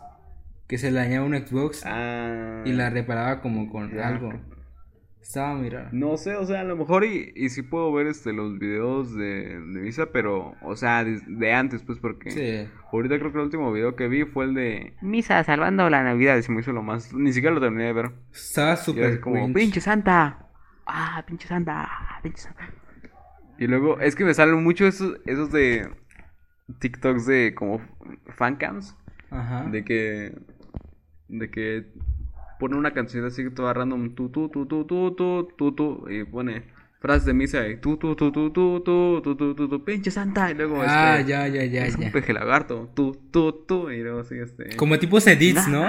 [0.68, 4.08] que se le dañaba un Xbox Ah, y la reparaba como con ya.
[4.08, 4.34] algo.
[5.24, 5.88] Estaba muy raro.
[5.94, 9.16] No sé, o sea, a lo mejor y, y sí puedo ver este los videos
[9.16, 12.70] de, de Misa, pero, o sea, de, de antes, pues, porque Sí.
[12.92, 16.38] ahorita creo que el último video que vi fue el de Misa salvando la Navidad,
[16.38, 18.12] y se me hizo lo más, ni siquiera lo terminé de ver.
[18.34, 19.54] Estaba súper como, cringe.
[19.56, 20.46] pinche santa,
[20.86, 21.90] ah, pinche santa,
[22.22, 22.70] pinche santa.
[23.58, 25.90] Y luego, es que me salen mucho esos, esos de
[26.80, 27.80] TikToks de como
[28.36, 28.98] fancams.
[29.30, 29.64] Ajá.
[29.72, 30.38] De que.
[31.30, 31.86] De que
[32.64, 34.16] pone una canción así toda random.
[34.16, 36.10] Tu, tu, tu, tu, tu, tu, tu, tu.
[36.10, 36.64] Y pone
[37.02, 37.68] frases de misa.
[37.68, 40.50] Y tu, tu, tu, tu, tu, tu, tu, tu, tu, tu, pinche santa.
[40.50, 41.32] Y luego Ah, este.
[41.32, 42.12] ya, ya, ya, es un ya.
[42.14, 42.90] peje lagarto.
[42.96, 43.92] Tu, tu, tu.
[43.92, 44.78] Y luego así este.
[44.78, 45.84] Como tipo edits, ¿no?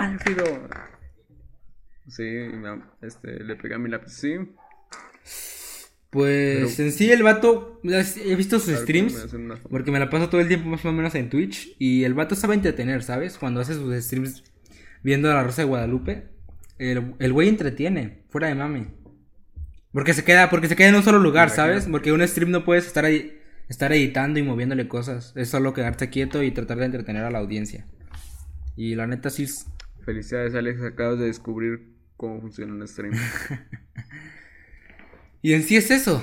[2.09, 2.27] Sí,
[3.03, 4.11] este, le pegué a mi lápiz.
[4.11, 4.35] Sí.
[6.11, 10.29] Pues Pero- en sí el vato, he visto sus streams, me porque me la paso
[10.29, 13.37] todo el tiempo más o menos en Twitch, y el vato sabe entretener, ¿sabes?
[13.39, 14.45] Cuando hace sus streams
[15.03, 16.29] viendo a la Rosa de Guadalupe,
[16.79, 18.89] el, el güey entretiene, fuera de mami.
[19.93, 21.87] Porque se queda, porque se queda en un solo lugar, ¿sabes?
[21.91, 26.11] Porque un stream no puedes estar ahí, estar editando y moviéndole cosas, es solo quedarte
[26.11, 27.87] quieto y tratar de entretener a la audiencia.
[28.77, 29.67] Y la neta sí es-
[30.05, 30.83] Felicidades, Alex.
[30.83, 33.15] Acabas de descubrir cómo funciona un stream.
[35.43, 36.23] Y en sí es eso.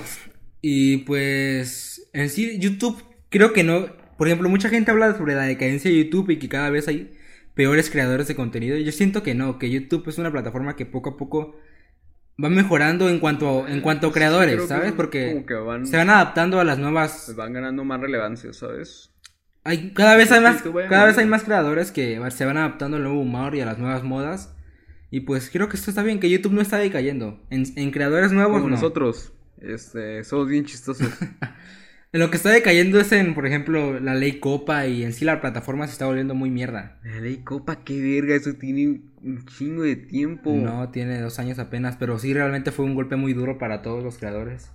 [0.60, 3.86] Y pues, en sí, YouTube, creo que no.
[4.18, 7.12] Por ejemplo, mucha gente habla sobre la decadencia de YouTube y que cada vez hay
[7.54, 8.76] peores creadores de contenido.
[8.76, 11.56] Yo siento que no, que YouTube es una plataforma que poco a poco
[12.42, 14.92] va mejorando en cuanto, en cuanto a creadores, ¿sabes?
[14.92, 17.34] Porque van, se van adaptando a las nuevas.
[17.36, 19.10] van ganando más relevancia, ¿sabes?
[19.64, 20.72] Hay, cada vez hay más, cada
[21.04, 21.26] vez hay moviendo.
[21.30, 24.54] más creadores que se van adaptando al nuevo humor y a las nuevas modas.
[25.10, 27.38] Y pues creo que esto está bien, que YouTube no está decayendo.
[27.50, 28.76] En, en creadores nuevos, Como no.
[28.76, 31.08] nosotros, este, somos bien chistosos.
[32.14, 35.24] En lo que está decayendo es en, por ejemplo, la ley Copa y en sí
[35.24, 36.98] la plataforma se está volviendo muy mierda.
[37.04, 40.52] La ley Copa, qué verga, eso tiene un chingo de tiempo.
[40.52, 44.04] No, tiene dos años apenas, pero sí realmente fue un golpe muy duro para todos
[44.04, 44.70] los creadores.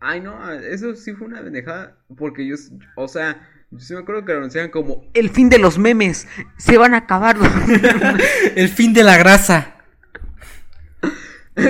[0.00, 1.96] Ay, no, eso sí fue una pendejada.
[2.16, 2.56] Porque yo,
[2.96, 6.26] o sea, yo sí me acuerdo que lo anunciaban como el fin de los memes.
[6.56, 7.36] Se van a acabar
[8.56, 9.76] El fin de la grasa.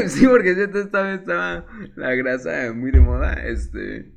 [0.08, 4.15] Sí, porque esta vez estaba la grasa muy de moda, este.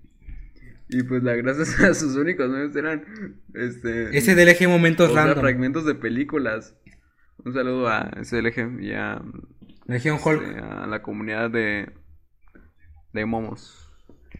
[0.89, 3.05] Y pues la grasa, sus únicos memes eran,
[3.53, 4.17] este.
[4.17, 5.39] Ese DLG momentos random.
[5.39, 6.75] fragmentos de películas.
[7.45, 9.21] Un saludo a SLG y a,
[9.85, 10.41] Legion Hulk.
[10.41, 11.91] este, a la comunidad de.
[13.13, 13.85] de momos.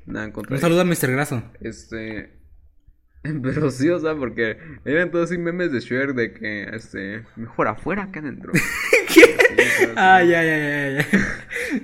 [0.06, 1.12] Nada Un saludo a Mr.
[1.12, 1.44] Graso.
[1.62, 2.40] Este.
[3.22, 7.26] Pero sí, o sea, porque eran todos así memes de Shrek de que, este.
[7.36, 8.52] Mejor afuera que adentro.
[9.14, 9.38] ¿Qué?
[9.96, 11.08] Ah, ya, ya, ya, ya.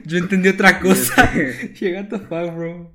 [0.06, 1.26] Yo entendí otra cosa.
[1.36, 2.95] Este- Llega the fuck, bro.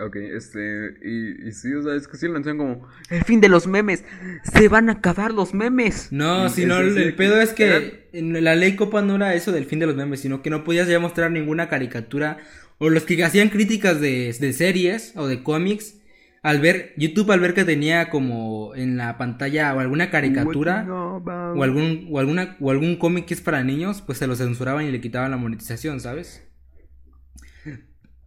[0.00, 3.42] Ok, este, y, y sí, o sea, es que sí lo anuncian como el fin
[3.42, 4.04] de los memes,
[4.42, 6.10] se van a acabar los memes.
[6.10, 9.66] No, si no, el, pedo es que en la ley Copa no era eso del
[9.66, 12.38] fin de los memes, sino que no podías ya mostrar ninguna caricatura.
[12.78, 16.00] O los que hacían críticas de, de series o de cómics,
[16.42, 21.62] al ver, YouTube al ver que tenía como en la pantalla o alguna caricatura o
[21.62, 24.90] algún, o alguna, o algún cómic que es para niños, pues se lo censuraban y
[24.90, 26.48] le quitaban la monetización, ¿sabes?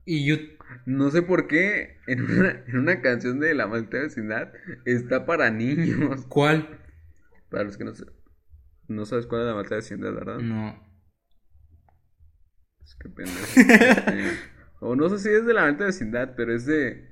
[0.06, 0.55] Y YouTube.
[0.86, 4.52] No sé por qué en una, en una canción de La Maldita Vecindad
[4.86, 6.26] está para niños.
[6.28, 6.80] ¿Cuál?
[7.50, 8.06] Para los que no sé,
[8.88, 10.40] no sabes cuál es La Maldita Vecindad, ¿verdad?
[10.40, 10.84] No.
[12.84, 13.46] Es que pendejo.
[13.56, 14.38] Este,
[14.80, 17.10] o no sé si es de La Maldita Vecindad, pero es de,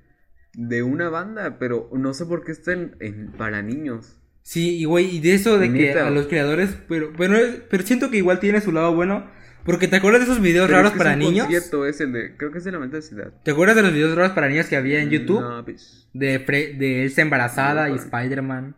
[0.53, 4.19] de una banda, pero no sé por qué está en, en- para niños.
[4.43, 7.37] Sí, y güey, y de eso de que a los creadores, pero, pero,
[7.69, 9.31] pero siento que igual tiene su lado bueno,
[9.65, 11.45] porque te acuerdas de esos videos Pero raros es que es para un niños?
[11.45, 13.31] concierto, es el de, creo que es de La Vecindad.
[13.43, 15.41] ¿Te acuerdas de los videos raros para niños que había en YouTube?
[15.41, 16.07] No, pues.
[16.13, 18.75] De, Fre- de Elsa embarazada y No, para- Spider-Man,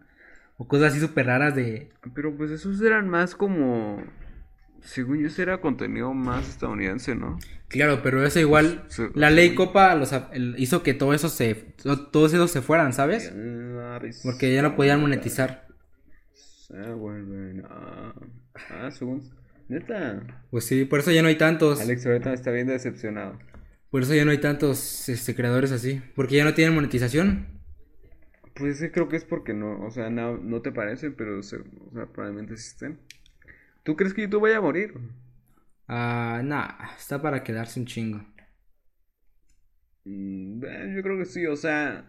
[0.58, 1.90] o cosas así súper raras de...
[2.14, 4.02] Pero pues esos eran más como.
[4.82, 7.40] Según yo, ese era contenido más estadounidense, ¿no?
[7.70, 9.36] Claro, pero eso igual, Sí, la sí.
[9.36, 10.14] ley Copa los,
[10.58, 13.34] hizo que todo eso se, to- todos esos se fueran, ¿sabes?
[13.36, 15.66] Ah, pues, Porque ya no podían monetizar.
[16.34, 18.14] Se vuelven a-
[18.70, 19.24] Ah, según.
[19.70, 20.02] Neta.
[20.50, 21.80] Pues sí, por eso ya no hay tantos.
[21.80, 23.38] Alex ahorita está bien decepcionado.
[23.90, 26.02] Por eso ya no hay tantos este, creadores así.
[26.16, 27.48] Porque ya no tienen monetización.
[28.56, 31.58] Pues sí, creo que es porque no, o sea, no, no te parecen, pero se-
[31.58, 33.00] o sea, probablemente existen.
[33.84, 34.94] ¿Tú crees que YouTube vaya a morir?
[35.88, 38.20] Ah, nah, está para quedarse un chingo.
[40.06, 42.06] Mm, eh, yo creo que sí, o sea,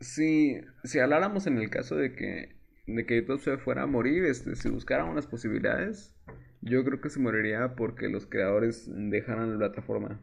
[0.00, 2.57] si, si habláramos en el caso de que,
[2.88, 6.14] de que YouTube se fuera a morir, este, si buscaran unas posibilidades,
[6.60, 10.20] yo creo que se moriría porque los creadores dejaran la plataforma.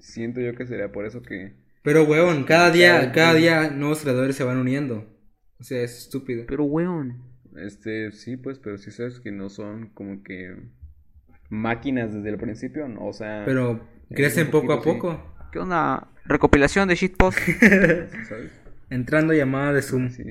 [0.00, 1.54] Siento yo que sería por eso que...
[1.82, 3.38] Pero, weón, cada día, cada sí.
[3.40, 5.06] día nuevos creadores se van uniendo.
[5.60, 6.44] O sea, es estúpido.
[6.46, 7.22] Pero, weón.
[7.56, 10.54] Este, sí, pues, pero si sabes que no son como que
[11.48, 13.06] máquinas desde el principio, ¿no?
[13.06, 13.42] o sea...
[13.44, 14.82] Pero Eh, crecen poco a sí.
[14.82, 15.20] poco.
[15.52, 16.08] ¿Qué onda?
[16.24, 17.38] Recopilación de shitpost.
[18.22, 18.52] ¿Sabes?
[18.90, 20.10] Entrando llamada de Zoom.
[20.10, 20.24] Sí.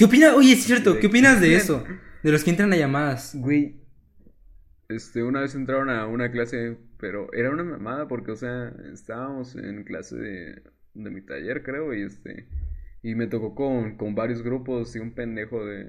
[0.00, 0.32] ¿Qué opinas?
[0.32, 1.84] Oye, es cierto, ¿qué opinas de eso?
[2.22, 3.36] De los que entran a llamadas.
[3.38, 3.82] Güey,
[4.88, 9.54] este, una vez entraron a una clase, pero era una mamada porque, o sea, estábamos
[9.56, 10.62] en clase de,
[10.94, 12.46] de mi taller, creo, y este,
[13.02, 15.86] y me tocó con, con varios grupos y un pendejo de,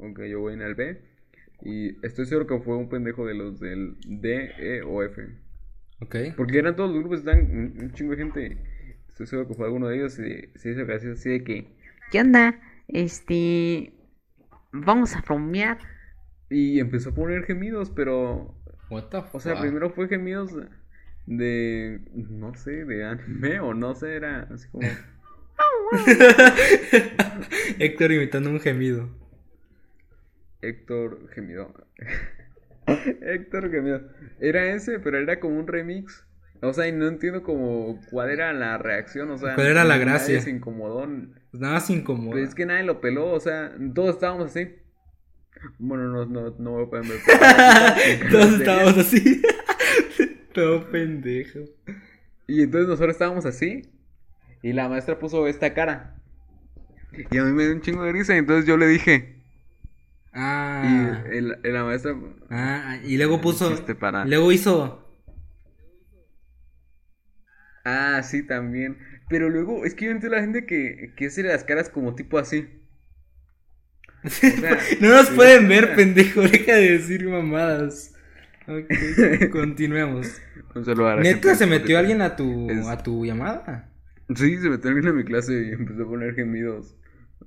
[0.00, 1.00] aunque yo voy en el B,
[1.62, 5.22] y estoy seguro que fue un pendejo de los del D, E o F,
[6.00, 6.16] Ok.
[6.36, 8.58] porque eran todos los grupos, están un, un chingo de gente,
[9.10, 11.68] estoy seguro que fue alguno de ellos y se hizo casi así de que,
[12.10, 12.60] ¿Qué onda?
[12.88, 13.92] Este.
[14.72, 15.78] Vamos a bromear.
[16.50, 18.54] y empezó a poner gemidos, pero
[18.88, 19.62] What the O sea, fuck?
[19.62, 20.52] primero fue gemidos
[21.26, 25.02] de, no sé, de anime o no sé, era así como...
[27.78, 29.08] Héctor imitando un gemido.
[30.62, 31.72] Héctor Gemido.
[32.86, 34.02] Héctor Gemido.
[34.40, 36.26] Era ese, pero era como un remix.
[36.62, 39.54] O sea, y no entiendo como cuál era la reacción, o sea...
[39.54, 40.40] ¿Cuál era la nadie gracia?
[40.40, 41.06] se incomodó.
[41.50, 42.30] Pues nada más incómodo.
[42.30, 44.74] Pues es que nadie lo peló, o sea, todos estábamos así.
[45.78, 47.18] Bueno, no, no, no me pueden ver.
[48.30, 49.42] Todos estábamos así.
[50.54, 51.60] Todo pendejo.
[52.46, 53.90] Y entonces nosotros estábamos así.
[54.62, 56.16] Y la maestra puso esta cara.
[57.30, 58.34] Y a mí me dio un chingo de risa.
[58.34, 59.42] Y entonces yo le dije.
[60.32, 60.82] Ah.
[61.30, 62.14] Y el- el- la maestra.
[62.50, 63.70] Ah, y luego puso.
[63.70, 65.03] chiste para- Luego hizo.
[67.84, 68.98] Ah, sí, también.
[69.28, 72.14] Pero luego, es que yo entiendo a la gente que, que hace las caras como
[72.14, 72.68] tipo así.
[74.24, 76.42] O sea, No nos pueden ver, pendejo.
[76.42, 78.12] Deja de decir mamadas.
[78.66, 78.86] Ok,
[79.52, 80.40] continuemos.
[80.74, 83.24] un saludo a la gente ¿Neta de se metió alguien a tu, Es- a tu
[83.24, 83.90] llamada?
[84.34, 86.96] Sí, se metió alguien a mi clase y empezó a poner gemidos.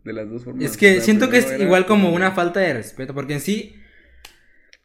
[0.03, 0.63] De las dos formas.
[0.63, 3.41] Es que O sea, siento que es igual como una falta de respeto, porque en
[3.41, 3.75] sí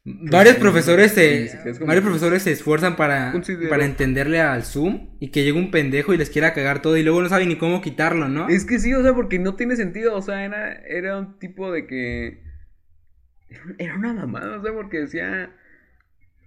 [0.05, 1.51] varios profesores se
[1.85, 3.33] varios profesores se esfuerzan para,
[3.69, 7.03] para entenderle al Zoom y que llegue un pendejo y les quiera cagar todo y
[7.03, 8.49] luego no saben ni cómo quitarlo, ¿no?
[8.49, 10.17] Es que sí, o sea, porque no tiene sentido.
[10.17, 12.43] O sea, era, era un tipo de que.
[13.79, 15.55] Era una mamada, o sea, porque decía.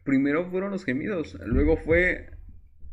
[0.03, 2.29] Primero fueron los gemidos, luego fue.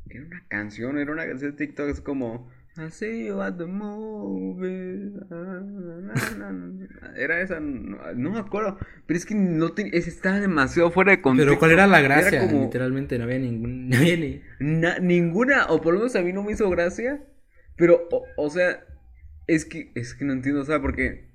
[0.09, 2.51] Era una canción, era una canción de TikTok, es como.
[2.79, 5.13] I see you at the movie.
[5.29, 7.15] na, na, na".
[7.17, 8.79] Era esa, no, no me acuerdo.
[9.07, 9.93] Pero es que no tenía.
[9.93, 11.51] Estaba demasiado fuera de contexto.
[11.51, 12.41] Pero ¿cuál era la gracia?
[12.41, 16.23] como- Literalmente no había ningún no había ni Na- ninguna, o por lo menos a
[16.23, 17.23] mí no me hizo gracia.
[17.77, 18.85] Pero, o, o sea,
[19.47, 21.27] es que, es que no entiendo, o sea, porque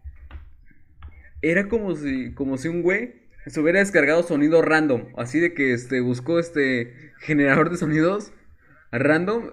[1.43, 5.10] era como si, como si un güey se hubiera descargado sonido random.
[5.17, 8.34] Así de que este buscó este generador de sonidos
[8.91, 9.52] random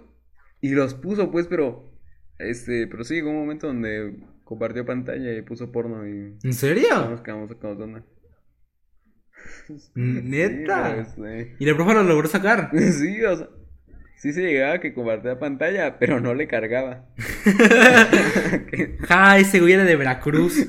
[0.65, 1.93] y los puso, pues, pero.
[2.39, 6.39] Este, pero sí, llegó un momento donde compartió pantalla y puso porno y.
[6.43, 7.07] ¿En serio?
[7.11, 8.03] Nos quedamos sacados de onda.
[9.95, 11.05] ¿Neta?
[11.05, 11.21] Sí,
[11.59, 12.71] Y la profe lo logró sacar.
[12.93, 13.51] Sí, o sea,
[14.17, 17.11] sí se llegaba que compartía pantalla, pero no le cargaba.
[19.07, 20.67] Ja, ese güey era de Veracruz.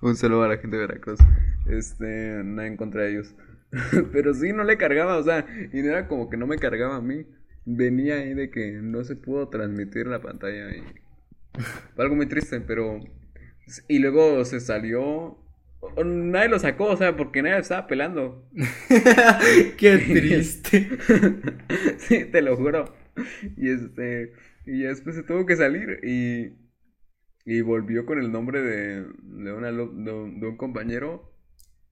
[0.00, 1.18] Un saludo a la gente de Veracruz.
[1.66, 3.34] Este, nada en contra de ellos.
[4.12, 6.96] Pero sí, no le cargaba, o sea, y no era como que no me cargaba
[6.96, 7.26] a mí.
[7.66, 10.82] Venía ahí de que no se pudo transmitir la pantalla y
[11.94, 13.00] fue algo muy triste, pero
[13.88, 15.38] y luego se salió
[16.04, 18.48] nadie lo sacó, o sea, porque nadie estaba pelando.
[19.76, 20.88] Qué triste.
[21.98, 22.94] sí, te lo juro.
[23.56, 24.32] Y este,
[24.66, 26.52] y después se tuvo que salir y,
[27.44, 31.33] y volvió con el nombre de, de, una de, de un compañero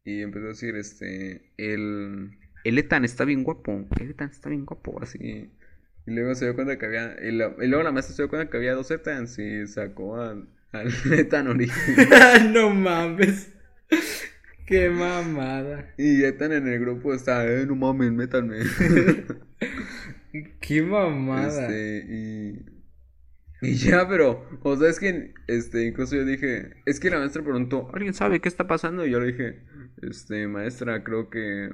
[0.04, 2.32] y empezó a decir, este, el,
[2.64, 5.18] el Ethan está bien guapo, el Ethan está bien guapo, así.
[6.06, 8.28] Y luego se dio cuenta que había, y, la- y luego la maestra se dio
[8.30, 12.06] cuenta que había dos Ethans y sacó al, al Ethan original.
[12.52, 13.50] no mames.
[14.66, 15.86] Qué mamada.
[15.96, 18.58] Y Ethan en el grupo está, eh, no mames, métanme.
[20.60, 21.68] Qué mamada.
[21.68, 22.71] Este, y.
[23.64, 27.44] Y ya, pero, o sea, es que, este, incluso yo dije, es que la maestra
[27.44, 29.06] preguntó, ¿alguien sabe qué está pasando?
[29.06, 29.62] Y yo le dije,
[30.02, 31.70] este, maestra, creo que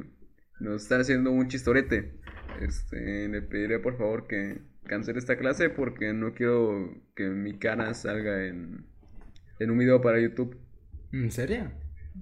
[0.60, 2.12] nos está haciendo un chistorete.
[2.60, 7.94] Este, le pediré por favor que cancele esta clase porque no quiero que mi cara
[7.94, 8.84] salga en,
[9.58, 10.58] en un video para YouTube.
[11.12, 11.72] ¿En serio?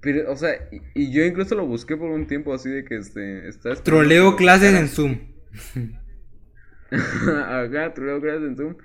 [0.01, 2.99] Pero, o sea, y, y yo incluso lo busqué por un tiempo así de que,
[2.99, 5.19] este, está esperando Troleo clases en Zoom.
[6.93, 8.77] Acá, troleo clases en Zoom.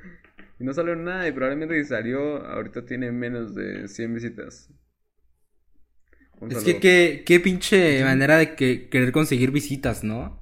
[0.62, 1.28] Y no salió nada.
[1.28, 4.70] Y probablemente si salió, ahorita tiene menos de 100 visitas.
[6.42, 10.40] Un Es que qué, qué pinche manera de que querer conseguir visitas, ¿no?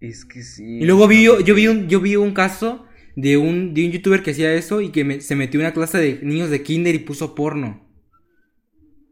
[0.00, 0.64] Es que sí.
[0.78, 3.92] Y luego vi yo, yo vi un, yo vi un caso de un, de un
[3.92, 6.62] youtuber que hacía eso y que me- se metió en una clase de niños de
[6.62, 7.82] kinder y puso porno.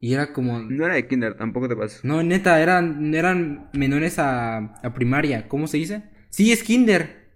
[0.00, 2.06] Y era como, No era de Kinder, tampoco te pases.
[2.08, 6.02] no, neta, eran, eran menores a, a primaria, ¿cómo se dice?
[6.30, 7.28] Sí, es kinder.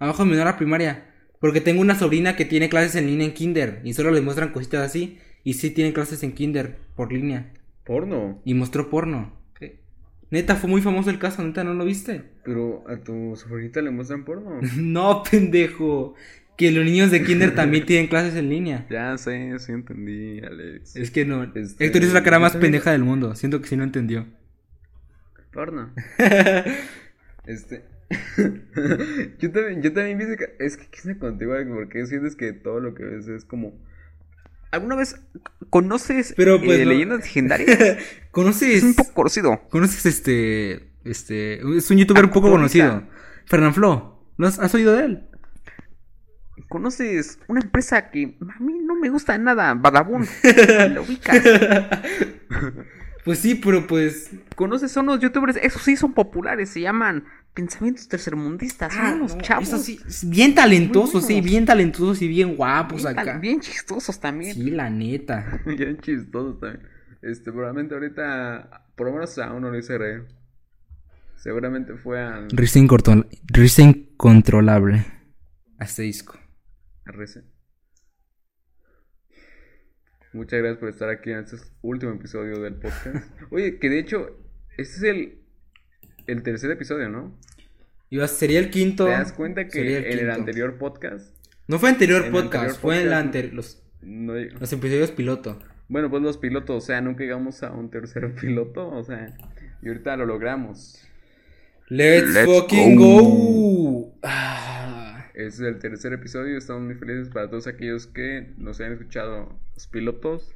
[0.00, 1.13] Abajo menor a primaria.
[1.44, 4.48] Porque tengo una sobrina que tiene clases en línea en kinder y solo les muestran
[4.48, 5.18] cositas así.
[5.42, 7.52] Y sí tienen clases en kinder por línea.
[7.84, 8.40] Porno.
[8.46, 9.30] Y mostró porno.
[10.30, 12.24] Neta, fue muy famoso el caso, neta, ¿no lo viste?
[12.46, 14.58] Pero a tu sobrinita le muestran porno.
[14.78, 16.14] No, pendejo.
[16.56, 18.86] Que los niños de kinder también tienen clases en línea.
[18.88, 20.96] ya sé, sí entendí, Alex.
[20.96, 21.44] Es que no.
[21.54, 23.34] Este, Héctor hizo la cara más también- pendeja del mundo.
[23.34, 24.26] Siento que sí no entendió.
[25.52, 25.92] Porno.
[27.46, 27.84] este.
[29.38, 31.54] yo también, yo también ese ca- Es que, ¿qué es contigo?
[31.74, 33.72] Porque sientes que todo lo que ves es como.
[34.70, 35.16] ¿Alguna vez
[35.70, 37.98] conoces Pero, pues, eh, no- leyendas legendarias?
[38.32, 38.78] ¿Conoces?
[38.78, 39.60] es un poco conocido.
[39.70, 40.90] ¿Conoces este.
[41.04, 41.54] Este.
[41.76, 42.88] Es un youtuber un poco Acuatónica.
[42.90, 43.10] conocido.
[43.46, 44.14] Fernanfloo.
[44.36, 45.26] ¿No has, has oído de él?
[46.68, 49.74] ¿Conoces una empresa que a mí no me gusta nada?
[49.74, 50.26] Badabun.
[50.92, 51.40] ¿Lo ubicas?
[53.24, 54.30] Pues sí, pero pues.
[54.56, 55.56] ¿Conoces a unos youtubers?
[55.62, 56.70] Esos sí son populares.
[56.70, 58.92] Se llaman Pensamientos Tercermundistas.
[58.92, 59.68] Son unos Ah, no, chavos.
[59.82, 59.98] Sí.
[60.26, 61.40] Bien talentosos, sí.
[61.40, 63.38] Bien talentosos y bien guapos bien, acá.
[63.38, 64.54] bien chistosos también.
[64.54, 65.60] Sí, la neta.
[65.66, 66.88] Bien chistosos también.
[67.22, 70.24] Este, probablemente ahorita, por lo menos a uno le hice reír.
[71.36, 75.04] Seguramente fue al Risa, incontrol- risa incontrolable.
[77.06, 77.44] A Rece.
[80.32, 83.30] Muchas gracias por estar aquí en este último episodio del podcast.
[83.50, 84.26] Oye, que de hecho,
[84.76, 85.43] este es el,
[86.26, 87.32] el tercer episodio, ¿no?
[88.10, 89.06] Iba, sería el quinto.
[89.06, 91.34] ¿Te das cuenta que sería en el anterior podcast
[91.66, 93.54] No fue anterior podcast, anterior fue en la podcast- anterior.
[93.54, 95.58] Los, no los episodios piloto.
[95.88, 99.34] Bueno, pues los pilotos, o sea, nunca llegamos a un tercer piloto, o sea,
[99.82, 100.98] y ahorita lo logramos.
[101.88, 103.22] Let's, Let's fucking go.
[103.22, 104.14] go.
[104.22, 105.26] Ah.
[105.34, 109.58] Este es el tercer episodio, estamos muy felices para todos aquellos que nos hayan escuchado
[109.74, 110.54] los pilotos.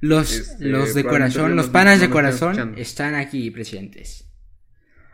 [0.00, 4.26] Los, Este, los de corazón, los panas de corazón están aquí presentes.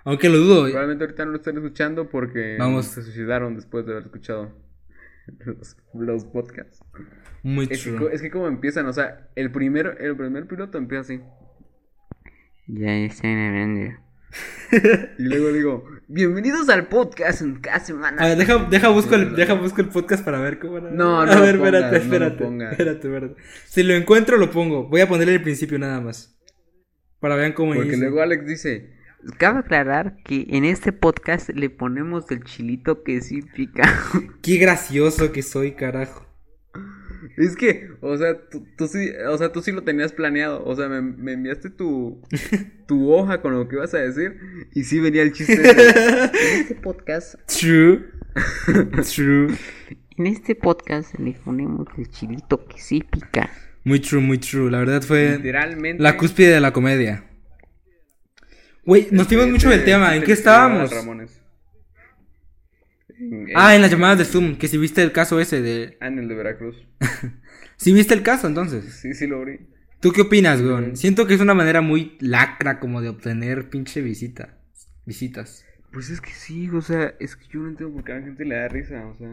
[0.04, 0.62] Aunque lo dudo.
[0.64, 2.86] Probablemente ahorita no lo estén escuchando porque Vamos.
[2.86, 4.50] se suicidaron después de haber escuchado
[5.44, 6.80] los, los podcasts.
[7.42, 8.08] Muy Es que, true.
[8.14, 11.20] es que como empiezan, o sea, el primero, el primer piloto empieza así.
[12.66, 13.92] Ya están hablando.
[15.18, 18.22] Y luego digo, bienvenidos al podcast en cada semana.
[18.22, 20.90] A ver, deja, deja, busco el, deja busco el podcast para ver cómo era.
[20.90, 22.70] No, no A lo ver, pongas, espérate, no lo espérate.
[22.70, 23.42] espérate, espérate.
[23.66, 24.88] Si lo encuentro, lo pongo.
[24.88, 26.38] Voy a ponerle el principio nada más.
[27.18, 28.04] Para vean cómo Porque inicia.
[28.06, 28.94] luego Alex dice,
[29.38, 33.82] Cabe aclarar que en este podcast le ponemos el chilito que sí pica.
[34.42, 36.26] Qué gracioso que soy, carajo.
[37.36, 40.64] Es que, o sea, tú, tú sí, o sea, tú sí lo tenías planeado.
[40.64, 42.22] O sea, me, me enviaste tu,
[42.88, 44.36] tu hoja con lo que ibas a decir.
[44.74, 45.56] Y sí venía el chiste.
[45.58, 45.70] de-
[46.54, 48.06] En este podcast, True.
[49.14, 49.54] True.
[50.16, 53.50] en este podcast le ponemos el chilito que sí pica.
[53.84, 54.70] Muy true, muy true.
[54.70, 56.02] La verdad fue literalmente.
[56.02, 57.24] la cúspide de la comedia.
[58.90, 60.16] Güey, nos fuimos Este- mucho del tema.
[60.16, 60.90] ¿En qué estábamos?
[60.90, 61.40] Ramones.
[63.54, 64.56] Ah, en las llamadas de Zoom.
[64.56, 65.96] Que si viste el caso ese de.
[66.00, 66.76] Ah, en el de Veracruz.
[67.76, 68.92] Si viste el caso, entonces.
[69.00, 69.60] Sí, sí lo abrí.
[70.00, 70.96] ¿Tú qué opinas, güey?
[70.96, 74.58] Siento que es una manera muy lacra como de obtener pinche visita.
[75.06, 75.64] Visitas.
[75.92, 78.22] Pues es que sí, o sea, es que yo no entiendo por qué a la
[78.22, 79.30] gente le da risa, o sea.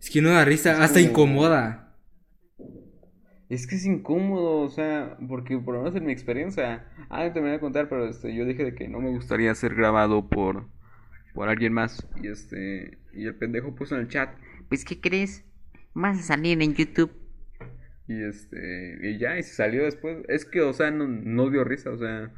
[0.00, 1.93] Es que uno da risa, hasta como- incomoda.
[3.48, 7.40] Es que es incómodo, o sea, porque por lo menos en mi experiencia, ah, te
[7.40, 10.68] voy a contar, pero este, yo dije de que no me gustaría ser grabado por,
[11.34, 14.30] por alguien más, y este, y el pendejo puso en el chat,
[14.68, 15.44] Pues, ¿qué crees?
[15.94, 17.12] Vas a salir en YouTube.
[18.06, 21.64] y este, y ya, y se salió después, es que, o sea, no, no dio
[21.64, 22.32] risa, o sea,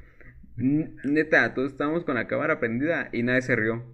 [0.56, 3.84] neta, todos estábamos con la cámara prendida y nadie se rió.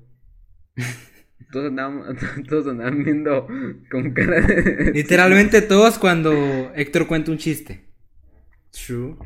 [1.50, 2.16] Todos andaban,
[2.48, 3.46] todos andaban viendo
[3.90, 4.92] con cara de...
[4.92, 6.32] Literalmente todos cuando
[6.74, 7.88] Héctor cuenta un chiste.
[8.70, 9.16] True.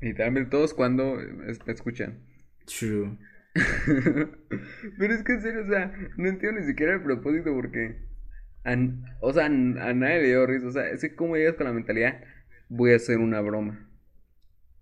[0.00, 2.18] Literalmente todos cuando es- escuchan.
[2.66, 3.16] True.
[4.98, 7.96] Pero es que en serio, o sea, no entiendo ni siquiera el propósito porque.
[8.64, 8.76] a-
[9.20, 10.66] o sea, a nadie le dio risa.
[10.66, 12.22] O sea, es que cómo llegas con la mentalidad,
[12.68, 13.88] voy a hacer una broma.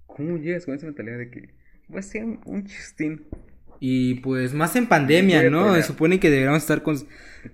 [0.06, 1.54] ¿Cómo llegas con esa mentalidad de que
[1.88, 3.26] voy a hacer un, un chistín?
[3.84, 5.74] Y pues más en pandemia, ¿no?
[5.74, 6.96] Se supone que deberíamos estar con...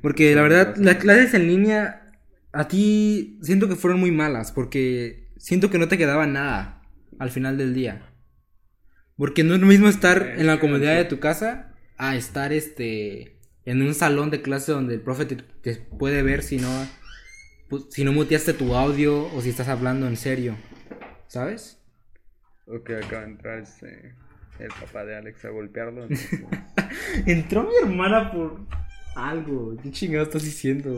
[0.02, 2.12] Porque la verdad, las clases en línea
[2.52, 6.82] a ti siento que fueron muy malas porque siento que no te quedaba nada
[7.18, 8.12] al final del día.
[9.16, 13.40] Porque no es lo mismo estar en la comodidad de tu casa a estar este
[13.64, 16.68] en un salón de clase donde el profe te, te puede ver si no
[17.70, 20.58] pues, si no muteaste tu audio o si estás hablando en serio.
[21.26, 21.80] ¿Sabes?
[22.66, 24.14] Ok, acaba de entrar este,
[24.58, 26.02] el papá de Alex a golpearlo.
[26.02, 26.40] entonces-
[27.26, 28.60] Entró mi hermana por
[29.16, 29.76] algo.
[29.82, 30.96] ¿Qué chingado estás diciendo?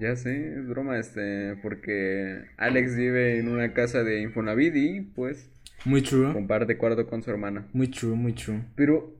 [0.00, 5.48] ya sé, es broma, este, porque Alex vive en una casa de Infonavit y pues
[5.84, 6.32] Muy true.
[6.32, 7.66] comparte cuarto con su hermana.
[7.72, 8.62] Muy true, muy true.
[8.74, 9.14] Pero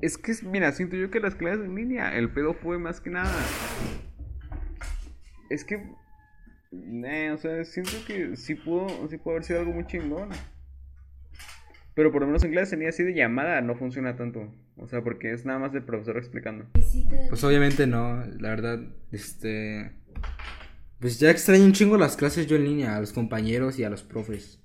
[0.00, 3.10] es que, mira, siento yo que las clases en línea, el pedo fue más que
[3.10, 3.30] nada.
[5.50, 5.74] Es que,
[6.72, 10.30] eh, o sea, siento que sí pudo, sí pudo haber sido algo muy chingón.
[11.94, 14.52] Pero por lo menos en en línea así de llamada no funciona tanto.
[14.76, 16.66] O sea, porque es nada más el profesor explicando.
[17.28, 18.80] Pues obviamente no, la verdad,
[19.12, 19.92] este...
[21.00, 23.90] Pues ya extraño un chingo las clases yo en línea, a los compañeros y a
[23.90, 24.58] los profes.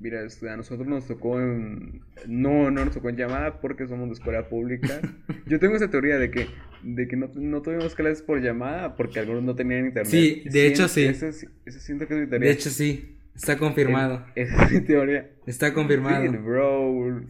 [0.00, 2.02] Mira, este, a nosotros nos tocó en...
[2.28, 5.00] No, no nos tocó en llamada porque somos de escuela pública.
[5.46, 6.46] Yo tengo esa teoría de que,
[6.84, 10.10] de que no, no tuvimos clases por llamada porque algunos no tenían internet.
[10.10, 11.04] Sí, de hecho, sí.
[11.04, 12.48] Eso, sí- eso siento que es mi teoría.
[12.48, 14.26] De hecho sí, está confirmado.
[14.34, 15.30] Esa es mi teoría.
[15.46, 16.30] Está Sí, confirmado.
[16.42, 17.22] bro.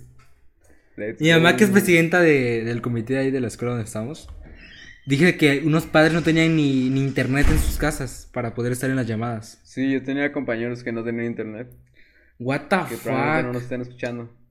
[0.96, 3.84] Let's Mi mamá, que es presidenta de- del comité de ahí de la escuela donde
[3.86, 4.28] estamos,
[5.06, 8.90] dije que unos padres no tenían ni, ni internet en sus casas para poder estar
[8.90, 9.61] en las llamadas.
[9.62, 11.68] Sí, yo tenía compañeros que no tenían internet.
[12.40, 13.52] What the Que probablemente no fuck.
[13.54, 14.34] nos estén escuchando.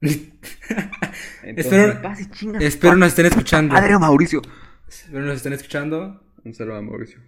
[1.42, 2.00] Espero-
[2.32, 2.62] chingas.
[2.62, 3.74] Espero nos estén escuchando.
[3.74, 4.42] Padre Mauricio.
[4.88, 6.22] Espero nos estén escuchando.
[6.44, 7.18] Un saludo a Mauricio.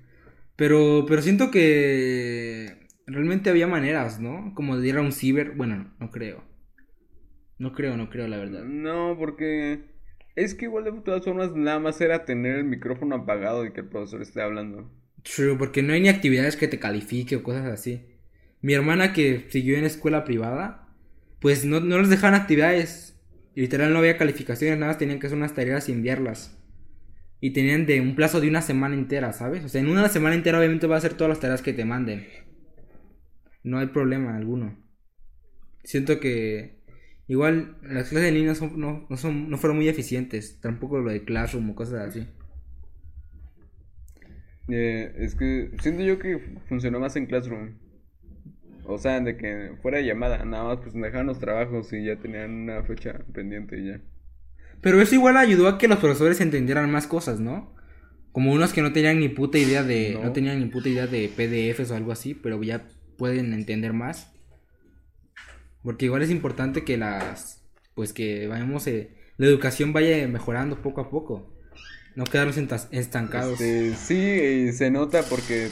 [0.56, 2.79] Pero, pero siento que
[3.10, 4.52] realmente había maneras, ¿no?
[4.54, 5.52] Como de ir a un ciber.
[5.52, 6.44] Bueno, no creo.
[7.58, 8.64] No creo, no creo, la verdad.
[8.64, 9.84] No, porque
[10.34, 13.80] es que igual de todas formas nada más era tener el micrófono apagado y que
[13.80, 14.90] el profesor esté hablando.
[15.22, 18.06] True, porque no hay ni actividades que te califique o cosas así.
[18.62, 20.88] Mi hermana que siguió en escuela privada,
[21.40, 23.20] pues no, no les dejaban actividades.
[23.54, 26.56] Y literal no había calificaciones, nada más tenían que hacer unas tareas y enviarlas.
[27.40, 29.64] Y tenían de un plazo de una semana entera, ¿sabes?
[29.64, 31.84] O sea, en una semana entera obviamente va a hacer todas las tareas que te
[31.84, 32.26] manden.
[33.62, 34.76] No hay problema alguno.
[35.84, 36.78] Siento que
[37.28, 40.60] igual las clases en línea son- no, no, son, no fueron muy eficientes.
[40.60, 42.26] Tampoco lo de Classroom o cosas así.
[44.68, 46.38] Eh, es que siento yo que
[46.68, 47.74] funcionó más en Classroom.
[48.84, 52.16] O sea, de que fuera de llamada, nada más pues dejaban los trabajos y ya
[52.16, 54.00] tenían una fecha pendiente y ya.
[54.80, 57.74] Pero eso igual ayudó a que los profesores entendieran más cosas, ¿no?
[58.32, 60.14] Como unos que no tenían ni puta idea de.
[60.14, 60.32] No, No.
[60.32, 62.88] tenían ni puta idea de PDFs o algo así, pero ya
[63.20, 64.32] pueden entender más.
[65.82, 67.62] Porque igual es importante que las.
[67.94, 68.86] Pues que vayamos.
[68.86, 71.54] eh, la educación vaya mejorando poco a poco.
[72.16, 72.56] No quedarnos
[72.90, 73.60] estancados.
[73.60, 75.68] Este, sí, se nota porque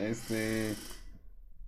[0.00, 0.74] este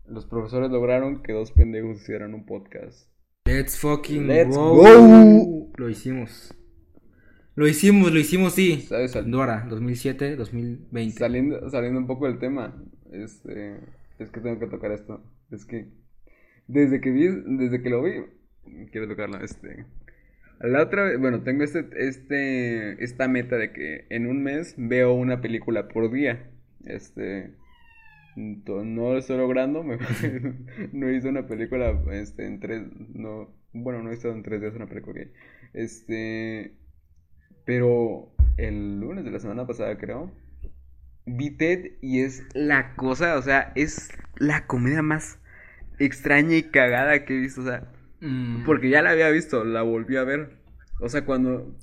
[0.06, 3.08] los profesores lograron que dos pendejos hicieran un podcast.
[3.46, 4.76] Let's fucking Let's go.
[4.76, 5.72] go.
[5.76, 6.54] Lo hicimos.
[7.56, 8.80] Lo hicimos, lo hicimos, sí.
[8.88, 9.12] ¿Sabes?
[9.26, 11.18] Dora, 2007, 2020.
[11.18, 12.82] Saliendo, saliendo un poco del tema,
[13.12, 13.78] este,
[14.18, 15.22] es que tengo que tocar esto.
[15.50, 15.88] Es que
[16.66, 18.12] desde que vi, desde que lo vi,
[18.90, 19.38] quiero tocarlo.
[19.42, 19.84] Este,
[20.60, 25.14] la otra vez, bueno, tengo este, este, esta meta de que en un mes veo
[25.14, 26.50] una película por día.
[26.84, 27.54] Este,
[28.36, 29.82] no lo estoy logrando.
[29.82, 29.98] me-
[30.92, 32.82] no hice una película, este, en tres,
[33.14, 35.20] no, bueno, no he estado en tres días una película.
[35.72, 36.72] Este,
[37.64, 40.30] pero el lunes de la semana pasada, creo,
[41.26, 45.38] vi Ted y es la cosa, o sea, es la comedia más
[45.98, 48.64] extraña y cagada que he visto, o sea, Mm.
[48.64, 50.56] porque ya la había visto, la volví a ver.
[51.00, 51.76] O sea, cuando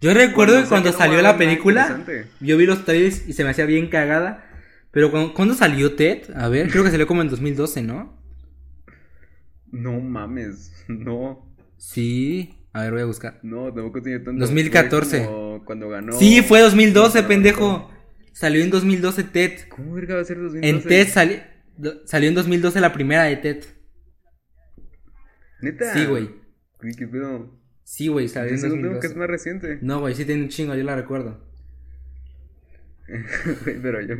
[0.00, 2.04] Yo recuerdo cuando que salió la película,
[2.40, 4.44] yo vi los trailers y se me hacía bien cagada.
[4.90, 6.30] Pero cuando, ¿cuándo salió Ted?
[6.36, 8.16] A ver, creo que salió como en 2012, ¿no?
[9.70, 11.46] No mames, no,
[11.78, 12.58] Sí.
[12.74, 13.38] A ver, voy a buscar.
[13.42, 14.40] no, tampoco tiene tanto.
[14.40, 15.18] 2014.
[15.18, 16.12] fue como cuando ganó.
[16.12, 17.91] Sí, fue 2012, No, pendejo.
[18.32, 19.68] Salió en 2012 Ted.
[19.68, 20.68] ¿Cómo verga va a ser 2012?
[20.68, 21.42] En Ted sali-
[22.06, 23.64] salió en 2012 la primera de Ted.
[25.60, 25.92] Neta.
[25.94, 26.30] Sí, güey.
[26.98, 27.60] Qué pedo.
[27.84, 29.00] Sí, güey, salió en según tengo 2012.
[29.00, 29.78] que es más reciente.
[29.82, 31.46] No, güey, sí tiene un chingo, yo la recuerdo.
[33.64, 34.14] Pero yo.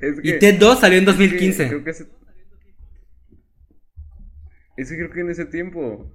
[0.00, 0.28] Es que.
[0.28, 1.68] Y Ted 2 salió en es que 2015.
[1.68, 2.08] creo que ese-
[4.76, 6.12] Es que creo que en ese tiempo.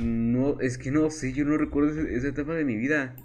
[0.00, 3.16] No, es que no sé, yo no recuerdo esa etapa de mi vida.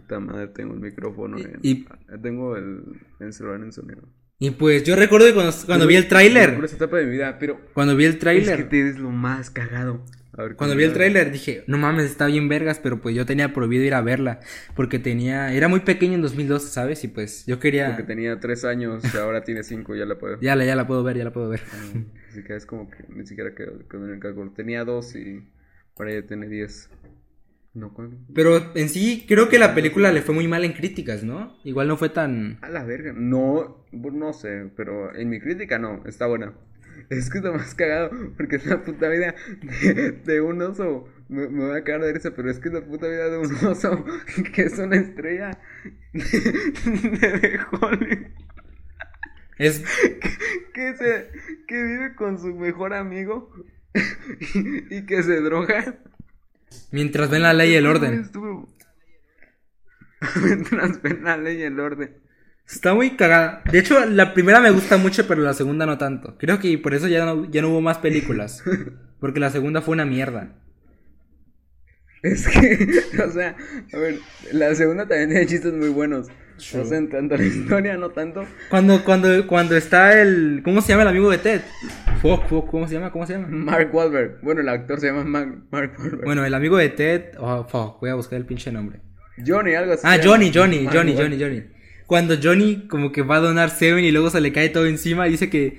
[0.00, 1.38] Puta madre, tengo el micrófono.
[1.38, 1.86] Y- en- y-
[2.22, 2.82] Tengo el,
[3.20, 4.02] el celular en sonido.
[4.40, 7.60] Y pues yo recuerdo que cuando, cuando vi el tráiler, etapa de mi vida, pero.
[7.74, 10.04] cuando vi el Es que tráiler, te lo más cagado.
[10.34, 13.26] A ver, cuando vi el tráiler dije, no mames, está bien vergas, pero pues yo
[13.26, 14.38] tenía prohibido ir a verla,
[14.76, 17.02] porque tenía, era muy pequeño en 2012, ¿sabes?
[17.02, 20.38] Y pues yo quería, Porque tenía tres años, y ahora tiene cinco, ya la puedo.
[20.40, 21.62] ya la, ya la puedo ver, ya la puedo ver.
[22.30, 24.52] Así que es como que ni siquiera en el cálculo.
[24.52, 25.42] Tenía dos y
[25.96, 26.88] ahora ya tiene diez.
[27.74, 28.16] No, ¿cuándo?
[28.34, 31.58] Pero en sí, creo que la película le fue muy mal en críticas, ¿no?
[31.64, 32.58] Igual no fue tan...
[32.62, 33.12] A la verga.
[33.14, 36.54] No, no sé, pero en mi crítica no, está buena.
[37.10, 39.34] Es que es lo más cagado, porque es la puta vida
[39.82, 41.08] de, de un oso.
[41.28, 43.38] Me, me voy a cagar de risa, pero es que es la puta vida de
[43.38, 44.04] un oso
[44.54, 45.58] que es una estrella
[46.12, 48.26] de, de Hollywood.
[49.58, 49.82] Es...
[50.72, 51.30] que se
[51.66, 53.50] que vive con su mejor amigo
[54.54, 55.98] y, y que se droga
[56.90, 58.30] Mientras ven la ley y el orden.
[60.42, 62.28] Mientras ven la ley y el orden
[62.68, 63.62] Está muy cagada.
[63.72, 66.36] De hecho, la primera me gusta mucho, pero la segunda no tanto.
[66.36, 68.62] Creo que por eso ya no, ya no hubo más películas.
[69.20, 70.52] Porque la segunda fue una mierda.
[72.22, 72.88] Es que
[73.22, 73.56] o sea
[73.92, 74.18] a ver
[74.52, 76.80] la segunda también tiene chistes muy buenos True.
[76.82, 80.60] o sea en tanto la historia no tanto Cuando, cuando, cuando está el...
[80.64, 81.60] ¿Cómo se llama el amigo de Ted?
[82.20, 83.12] Fuck, fuck, ¿cómo se llama?
[83.12, 83.46] ¿Cómo se llama?
[83.48, 87.22] Mark Wahlberg bueno el actor se llama Mark, Mark Wahlberg Bueno, el amigo de Ted...
[87.38, 89.00] Oh, fuck, voy a buscar el pinche nombre.
[89.46, 90.18] Johnny algo así Ah.
[90.22, 91.14] Johnny, Johnny, Johnny.
[91.16, 91.62] Johnny, Johnny.
[92.06, 95.28] Cuando Johnny como que va a donar semen y luego se le cae todo encima
[95.28, 95.78] y dice que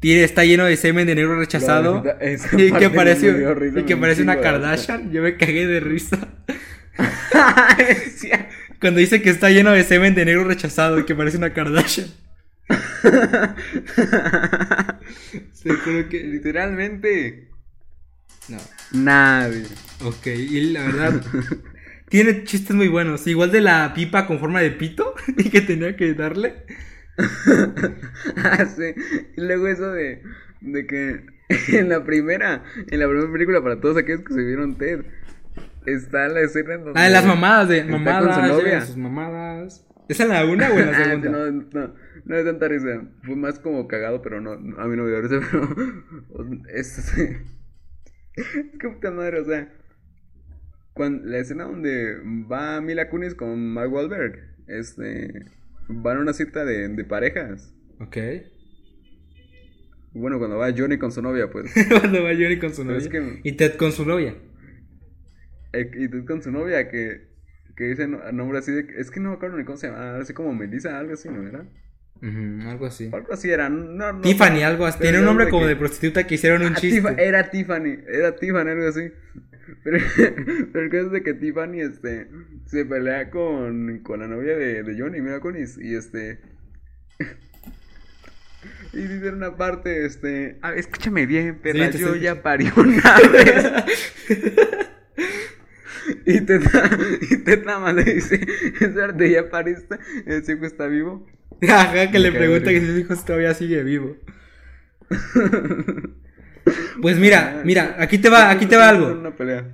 [0.00, 2.02] tiene, está lleno de semen de negro rechazado.
[2.02, 2.18] Verdad,
[2.58, 3.34] y que parece,
[3.76, 4.40] y que parece una.
[4.40, 5.12] Kardashian.
[5.12, 6.18] Yo me cagué de risa.
[8.16, 8.30] Sí,
[8.80, 12.08] Cuando dice que está lleno de semen de negro rechazado y que parece una Kardashian.
[15.52, 17.48] Se creo que literalmente
[18.48, 18.58] No.
[18.92, 19.64] nadie
[20.02, 21.22] Ok, y la verdad...
[22.08, 23.26] Tiene chistes muy buenos.
[23.26, 26.64] Igual de la pipa con forma de pito y que tenía que darle.
[28.36, 28.94] Ah, sí.
[29.36, 30.22] Y luego eso de,
[30.60, 31.26] de que
[31.72, 35.04] en la primera, en la primera película para todos aquellos que se vieron Ted,
[35.86, 37.00] está la escena en donde...
[37.00, 38.24] Ah, de las mamadas, de mamadas.
[38.24, 38.80] con su novia.
[38.80, 39.86] sus mamadas.
[40.08, 41.30] ¿Es en la una o en la Ah, segunda?
[41.30, 41.94] no, no,
[42.24, 43.02] no es tanta risa.
[43.22, 45.68] Fue más como cagado, pero no, no, a mí no me dio risa, pero
[46.74, 47.16] es, es
[48.78, 49.72] que puta madre, o sea,
[50.92, 52.18] cuando, la escena donde
[52.50, 55.44] va Mila Kunis con Mark Wahlberg, este,
[55.88, 57.72] van a una cita de, de parejas.
[58.00, 58.16] Ok.
[60.12, 62.98] Bueno, cuando va Johnny con su novia, pues, Cuando va Johnny con su novia.
[62.98, 64.36] es que- Y Ted con su novia.
[65.72, 67.28] eh, y tú con su novia que,
[67.76, 70.18] que dice no- nombre así de, es que no me acuerdo ni cómo se llama,
[70.18, 71.66] así como Melissa, algo así, ¿no era?
[72.22, 73.10] Ujú, algo así.
[73.12, 74.20] Algo así era, no, no.
[74.20, 75.00] Tiffany, algo así.
[75.00, 77.00] Tiene un nombre de como que- de prostituta que hicieron un Ah, chiste.
[77.00, 79.10] Tifa- era Tiffany, era Tiffany, algo así.
[79.82, 79.98] Pero,
[80.72, 82.28] pero el caso es de que Tiffany este,
[82.66, 86.40] se pelea con, con la novia de, de Johnny, mira Conis, y este.
[88.92, 90.58] Y dice en una parte, este.
[90.62, 94.14] Ah, escúchame bien, perra, te yo ya parí una vez.
[96.26, 96.60] y te
[97.30, 98.40] y te nada más le dice,
[98.80, 101.26] "Espérate, ya pariste, el chico está vivo.
[101.68, 104.16] Ajá, que le pregunta que si su hijo todavía sigue vivo.
[107.00, 109.22] Pues mira, mira, aquí te va, aquí te va algo.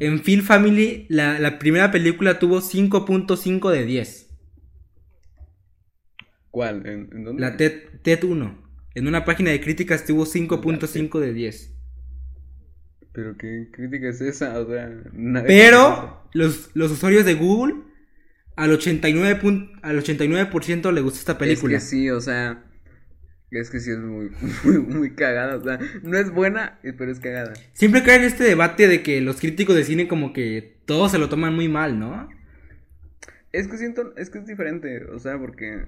[0.01, 4.26] En Phil Family, la, la primera película tuvo 5.5 de 10.
[6.51, 6.86] ¿Cuál?
[6.86, 7.43] ¿En, en dónde?
[7.43, 7.72] La TED,
[8.03, 8.59] TED 1.
[8.95, 11.74] En una página de críticas tuvo 5.5 de 10.
[13.12, 17.74] Pero qué crítica es esa, o sea, nadie Pero los, los usuarios de Google,
[18.57, 21.76] al 89%, pun- al 89% le gusta esta película.
[21.76, 22.69] Es que sí, o sea,
[23.59, 24.30] es que sí es muy,
[24.64, 27.53] muy, muy cagada, o sea, no es buena, eh, pero es cagada.
[27.72, 31.18] Siempre cae en este debate de que los críticos de cine como que todos se
[31.18, 32.28] lo toman muy mal, ¿no?
[33.53, 35.84] Es que siento, es que es diferente, o sea, porque,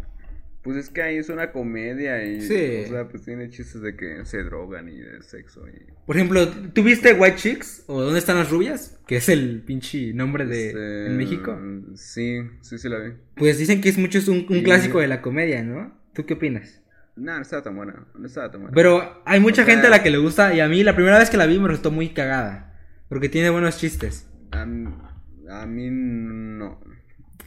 [0.63, 2.83] pues es que ahí es una comedia y, Sí.
[2.87, 5.93] o sea, pues tiene chistes de que se drogan y de sexo y...
[6.05, 7.85] Por ejemplo, ¿tú viste White Chicks?
[7.87, 8.99] ¿O ¿Dónde están las rubias?
[9.07, 11.57] Que es el pinche nombre de este, en México.
[11.95, 13.13] Sí, sí, sí la vi.
[13.37, 15.97] Pues dicen que es mucho es un, clásico de la comedia, ¿no?
[16.13, 16.82] ¿Tú qué opinas?
[17.17, 18.75] No, no estaba tan buena, no estaba tan buena.
[18.75, 20.95] Pero hay mucha O sea- gente a la que le gusta y a mí la
[20.95, 22.75] primera vez que la vi me resultó muy cagada.
[23.09, 24.27] Porque tiene buenos chistes.
[24.53, 26.81] A, a mí no.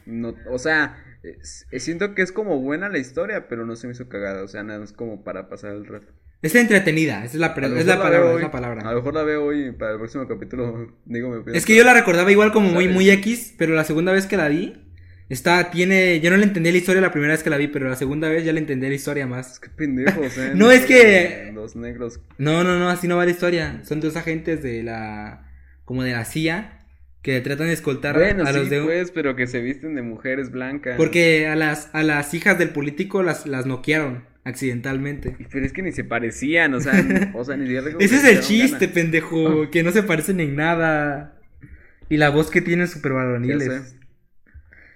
[0.05, 3.93] no o sea, es- siento que es como buena la historia, pero no se me
[3.93, 4.43] hizo cagada.
[4.43, 6.13] O sea, nada más como para pasar el rato.
[6.43, 7.49] Es entretenida, esa es la, A
[7.79, 8.83] es la palabra, hoy- es la A palabra.
[8.91, 10.93] lo mejor la veo hoy para el próximo capítulo.
[11.05, 14.11] Digo, me Es que yo la recordaba igual como muy, muy X, pero la segunda
[14.11, 14.84] vez que la vi,
[15.29, 17.89] está, tiene, yo no le entendí la historia la primera vez que la vi, pero
[17.89, 19.59] la segunda vez ya le entendí la historia más.
[19.59, 20.53] Qué pendejo, o sea.
[20.53, 22.19] No, es que- Los negros.
[22.37, 23.81] No, no, no, así no va la historia.
[23.83, 25.49] Son dos agentes de la,
[25.85, 26.85] como de la CIA,
[27.21, 28.81] que tratan de escoltar Bueno, a los sí, de...
[28.83, 30.95] pues, pero que se visten de mujeres blancas.
[30.97, 35.35] Porque a las, a las hijas del político las, las noquearon accidentalmente.
[35.51, 36.93] Pero es que ni se parecían, o sea,
[37.33, 38.93] o sea ni siquiera Ese es el chiste, ganas.
[38.93, 41.39] pendejo, que no se parecen en nada.
[42.09, 43.95] Y la voz que tienen súper Ya varoniles.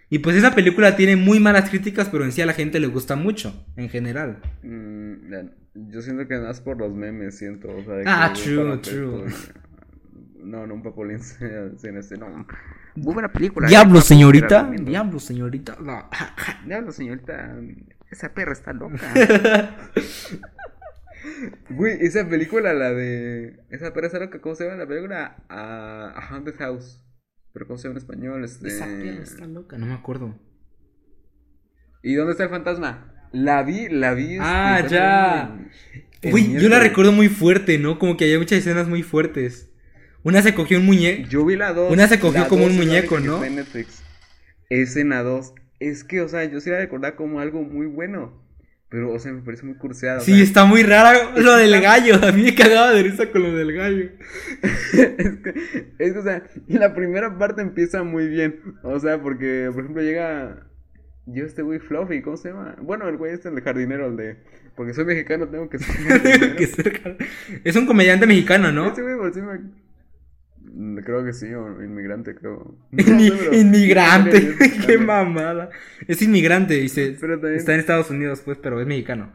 [0.09, 2.87] Y pues esa película tiene muy malas críticas, pero en sí a la gente le
[2.87, 4.39] gusta mucho, en general.
[4.63, 5.33] Mm,
[5.89, 7.67] yo siento que más por los memes, siento.
[7.69, 9.25] O sea, de Ah, que true, true.
[10.43, 12.47] No, no, un papolín sin este, no.
[12.95, 13.67] Muy buena película.
[13.67, 13.69] ¿eh?
[13.69, 14.71] Diablo, señorita.
[14.81, 15.77] Diablo, señorita.
[15.79, 16.09] No.
[16.65, 17.55] Diablo, señorita.
[18.09, 18.97] Esa perra está loca.
[21.69, 23.59] Güey, esa película, la de.
[23.69, 25.35] Esa perra está loca, ¿cómo se llama la película?
[25.49, 27.03] A, a Haunted House.
[27.53, 28.43] Pero ¿cómo se llama en español?
[28.43, 28.67] Este...
[28.67, 30.35] Esa perra está loca, no me acuerdo.
[32.01, 33.13] ¿Y dónde está el fantasma?
[33.31, 34.33] La vi, la vi.
[34.33, 35.59] este, Ah, ya.
[36.31, 37.99] Uy, yo la recuerdo muy fuerte, ¿no?
[37.99, 39.71] Como que había muchas escenas muy fuertes.
[40.23, 41.29] Una se cogió un muñeco.
[41.29, 41.91] Yo vi la 2.
[41.91, 43.43] Una se cogió como un muñeco, ¿no?
[43.43, 44.01] En Netflix.
[44.69, 45.53] Es en la 2.
[45.79, 48.33] Es que, o sea, yo sí la recordaba como algo muy bueno.
[48.89, 50.17] Pero, o sea, me parece muy curseada.
[50.17, 52.15] o Sí, sea, está muy rara lo del gallo.
[52.25, 54.09] A mí me cagaba de risa con lo del gallo.
[54.93, 55.53] es, que,
[55.99, 58.59] es que, o sea, la primera parte empieza muy bien.
[58.83, 60.65] O sea, porque, por ejemplo, llega.
[61.27, 62.75] Yo, este güey Fluffy, ¿cómo se llama?
[62.81, 64.37] Bueno, el güey este, el jardinero, el de.
[64.75, 66.55] Porque soy mexicano, tengo que ser.
[66.55, 67.17] Que
[67.63, 68.91] Es un comediante mexicano, ¿no?
[68.91, 69.71] Ese güey, por me- Mm,
[71.03, 72.77] Creo que sí, o inmigrante, creo.
[72.91, 74.55] No inmigrante.
[74.85, 75.69] Qué mamada.
[76.07, 76.83] Es inmigrante
[77.37, 79.33] también- está en Estados Unidos, pues, pero es mexicano.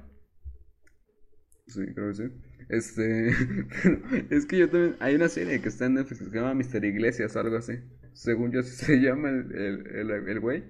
[1.66, 2.24] Sí, creo que sí.
[2.68, 3.28] Este.
[4.30, 4.96] es que yo también.
[5.00, 7.74] Hay una serie que está en Netflix que se llama Mister Iglesias o algo así.
[8.12, 10.64] Según yo, así se llama el, el, el, el güey.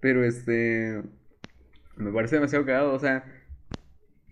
[0.00, 1.02] Pero este.
[1.96, 3.24] Me parece demasiado cagado, o sea.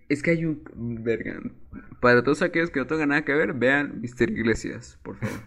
[0.08, 0.62] Es que hay un.
[1.04, 1.40] Verga.
[2.00, 5.40] Para todos aquellos que no tengan nada que ver, vean Mister Iglesias, por favor.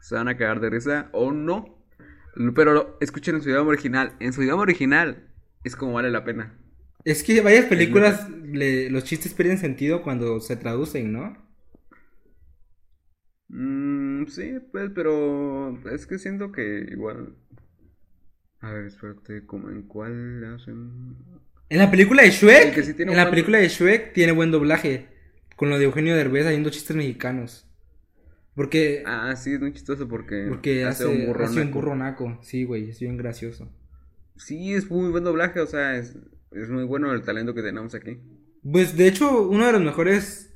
[0.00, 1.76] Se van a cagar de risa o no.
[2.54, 4.14] Pero lo- escuchen en su idioma original.
[4.20, 5.28] En su idioma original
[5.64, 6.56] es como vale la pena.
[7.04, 11.36] Es que varias películas, le- los chistes pierden sentido cuando se traducen, ¿no?
[13.48, 17.34] Mm, sí, pues, pero es que siento que igual...
[18.60, 21.16] A ver, espérate, ¿cómo, ¿en cuál hacen...?
[21.68, 25.08] En la película de Shrek, sí en la buen- película de Shrek tiene buen doblaje.
[25.60, 27.66] Con lo de Eugenio Derbez haciendo chistes mexicanos.
[28.54, 31.74] Porque, Ah, sí, es muy chistoso porque, porque hace, un burro hace un naco.
[31.74, 32.38] burro naco.
[32.40, 33.70] Sí, güey, es bien gracioso.
[34.38, 36.16] Sí, es muy buen doblaje, o sea, es,
[36.52, 38.18] es muy bueno el talento que tenemos aquí.
[38.62, 40.54] Pues de hecho, uno de los mejores.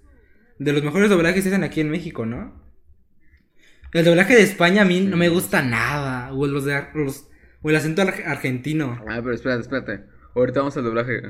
[0.58, 2.62] De los mejores doblajes se hacen aquí en México, ¿no?
[3.92, 6.32] El doblaje de España a mí no me gusta nada.
[6.32, 7.28] O los de los-
[7.60, 8.98] o el acento ar- argentino.
[9.06, 10.04] Ah, pero espérate, espérate.
[10.34, 11.20] Ahorita vamos al doblaje.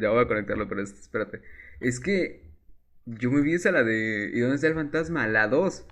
[0.00, 1.42] Ya voy a conectarlo, pero es- espérate.
[1.80, 2.47] Es que
[3.18, 5.26] yo me vi esa la de ¿Y dónde está el fantasma?
[5.26, 5.86] La 2.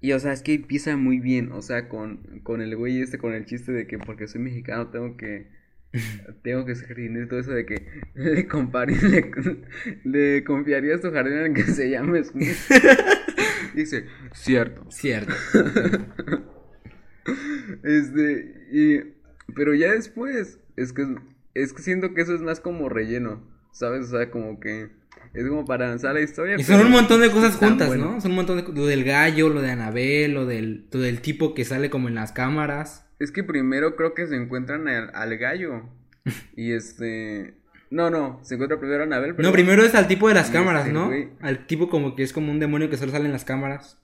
[0.00, 1.52] Y o sea, es que empieza muy bien.
[1.52, 4.88] O sea, con, con el güey este, con el chiste de que porque soy mexicano
[4.88, 5.46] tengo que.
[6.42, 8.94] Tengo que ser jardinero y todo eso de que le, compare,
[10.04, 12.56] le, le confiarías tu jardín en que se llame Smith.
[13.74, 14.84] Dice, cierto.
[14.90, 15.32] Cierto.
[17.82, 19.00] Este, y,
[19.54, 21.06] pero ya después, es que,
[21.54, 23.42] es que siento que eso es más como relleno,
[23.72, 24.06] ¿sabes?
[24.08, 24.90] O sea, como que
[25.34, 26.56] es como para avanzar la historia.
[26.58, 28.12] Y son un montón de cosas juntas, bueno.
[28.12, 28.20] ¿no?
[28.20, 31.54] Son un montón de Lo del gallo, lo de Anabel, lo del, lo del tipo
[31.54, 33.04] que sale como en las cámaras.
[33.18, 35.82] Es que primero creo que se encuentran al, al gallo.
[36.56, 37.54] Y este.
[37.90, 39.34] No, no, se encuentra primero a Anabel.
[39.34, 41.10] pero- No, primero es al tipo de las cámaras, este ¿no?
[41.10, 43.98] güey- Al tipo como que es como un demonio que solo sale en las cámaras.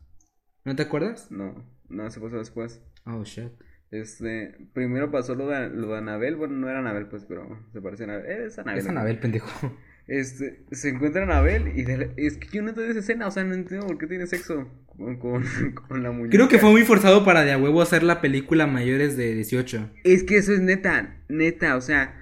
[0.64, 1.30] ¿No te acuerdas?
[1.30, 1.54] No,
[1.90, 2.80] no, se pasó después.
[3.04, 3.52] Oh, shit.
[3.90, 6.36] Este, primero pasó lo de, lo de Anabel.
[6.36, 8.26] Bueno, no era Anabel, pues, pero se parece a Anabel.
[8.46, 8.80] Es Anabel.
[8.80, 9.76] Es Anabel, pendejo.
[10.06, 13.26] Este, se encuentran a Abel y de la- es que yo no entiendo esa escena,
[13.26, 15.42] o sea, no entiendo por qué tiene sexo con, con,
[15.88, 16.36] con la muñeca.
[16.36, 19.90] Creo que fue muy forzado para de a huevo hacer la película mayores de 18.
[20.04, 22.20] Es que eso es neta, neta, o sea,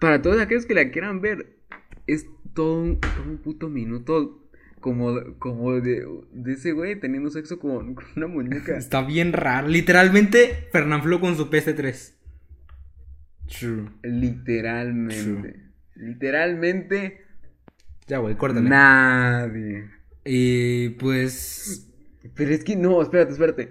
[0.00, 1.56] para todos aquellos que la quieran ver,
[2.06, 4.36] es todo un, todo un puto minuto
[4.80, 8.76] como, como de, de ese güey teniendo sexo con, con una muñeca.
[8.78, 9.66] Está bien raro.
[9.66, 12.14] Literalmente, Fernanfloo con su PS3.
[13.58, 13.88] True.
[14.04, 15.69] Literalmente.
[16.00, 17.20] Literalmente
[18.06, 18.68] Ya, güey, córtale.
[18.68, 19.88] nadie.
[20.24, 21.86] Y pues.
[22.34, 23.70] Pero es que no, espérate, espérate.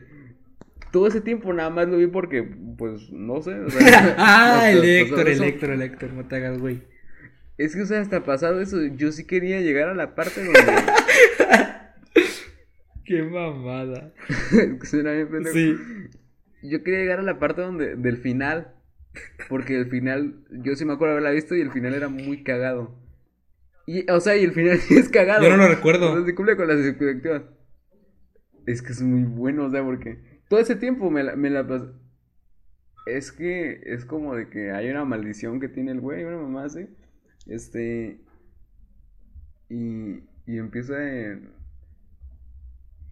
[0.91, 2.41] Todo ese tiempo nada más lo vi porque,
[2.77, 3.51] pues, no sé.
[3.59, 5.43] o sea, ah, hasta- el Héctor, el.
[5.43, 6.81] Héctor, el Héctor, no te hagas, güey.
[7.57, 10.59] Es que, o sea, hasta pasado eso, yo sí quería llegar a la parte donde.
[13.05, 14.13] Qué mamada.
[14.83, 15.27] suena bien.
[15.51, 15.75] Sí.
[16.61, 18.73] Yo quería llegar a la parte donde, del final.
[19.47, 22.95] Porque el final, yo sí me acuerdo haberla visto y el final era muy cagado.
[23.85, 25.43] Y, o sea, y el final sí es cagado.
[25.43, 26.15] Yo no lo recuerdo.
[26.15, 27.43] No se cumple con las expectativas.
[28.65, 31.67] Es que es muy bueno, o sea, porque todo ese tiempo me la, me la
[31.67, 31.91] pas-
[33.07, 36.65] Es que es como de que hay una maldición que tiene el güey, una mamá
[36.65, 36.87] así.
[37.47, 38.19] Este.
[39.69, 41.51] Y, y empieza en.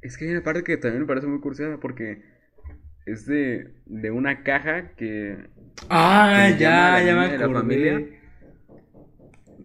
[0.01, 2.21] Es que hay una parte que también me parece muy curiosa porque
[3.11, 5.49] es de, de una caja que,
[5.89, 7.49] Ah, Que ya, ya me niña de la acordé.
[7.49, 8.07] familia.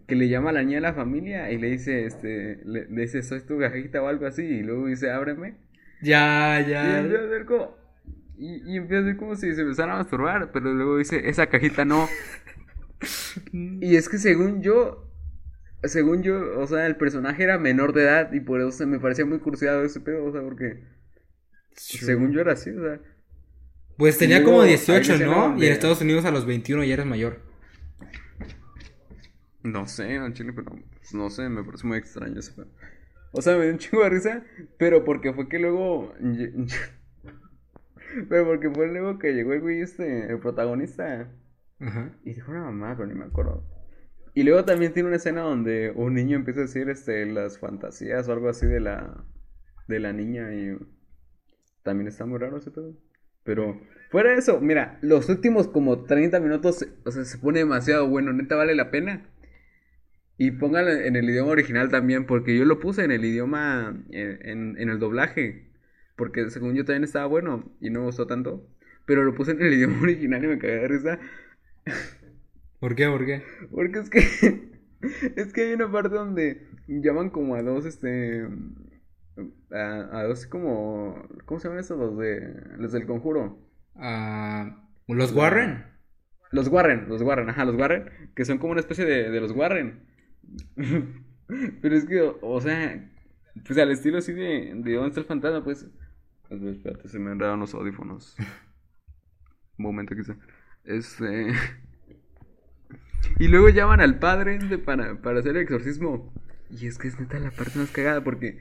[0.07, 3.01] que le llama a la niña de la familia y le dice, este, le, le
[3.03, 5.55] dice, soy tu cajita o algo así, y luego dice, ábreme.
[6.01, 6.99] Ya, Y ya.
[6.99, 7.75] empieza a hacer como,
[8.37, 11.47] y, y empieza a hacer como si se empezara a masturbar, pero luego dice, esa
[11.47, 12.09] cajita no.
[13.79, 15.11] Y es que según yo,
[15.83, 18.99] según yo, o sea, el personaje era menor de edad y por eso se me
[18.99, 20.83] parecía muy cursiado ese pedo, o sea, porque
[21.75, 23.01] según yo era así, o sea.
[23.97, 25.57] Pues tenía como hay 18, una escena ¿no?
[25.61, 27.41] Y en Estados Unidos a los 21 ya eres mayor.
[29.63, 32.67] No sé, en Chile, pero pues, no sé, me parece muy extraño ese pedo.
[33.31, 34.43] O sea, me dio un chingo de risa,
[34.77, 36.13] pero porque fue que luego.
[38.29, 41.31] Pero porque fue luego que llegó el güey este, el protagonista,
[41.79, 42.15] Ajá.
[42.23, 43.65] y dijo una mamá, pero ni me acuerdo.
[44.35, 48.27] Y luego también tiene una escena donde un niño empieza a decir este, las fantasías
[48.27, 49.25] o algo así de la,
[49.87, 50.77] de la niña y
[51.81, 52.95] también está muy raro ese pedo.
[53.43, 58.07] Pero fuera de eso, mira, los últimos como 30 minutos, o sea, se pone demasiado
[58.07, 59.23] bueno, neta vale la pena.
[60.37, 64.39] Y pónganlo en el idioma original también, porque yo lo puse en el idioma, en,
[64.49, 65.67] en- en el doblaje,
[66.15, 68.67] porque según yo también estaba bueno y no me gustó tanto.
[69.05, 71.19] Pero lo puse en el idioma original y me cagué de risa.
[72.79, 73.07] ¿Por qué?
[73.07, 73.43] ¿Por qué?
[73.71, 74.19] Porque es que
[75.35, 78.47] es que hay una parte donde llaman como a dos este
[79.71, 83.59] a, a dos como ¿cómo se llaman esos los de los del conjuro?
[83.95, 85.85] Ah, ¿Los Warren?
[86.51, 89.51] Los Warren, los Warren, ajá, los Warren, que son como una especie de, de los
[89.51, 90.03] Warren.
[91.81, 93.09] Pero es que, o, o sea,
[93.65, 95.87] pues al estilo así de, de dónde está el fantasma, pues.
[96.49, 98.35] Espérate, se me han dado los audífonos.
[99.77, 100.35] Un momento quizá.
[100.83, 101.53] Este.
[103.39, 106.33] Y luego llaman al padre para, para hacer el exorcismo.
[106.69, 108.59] Y es que es neta la parte más cagada porque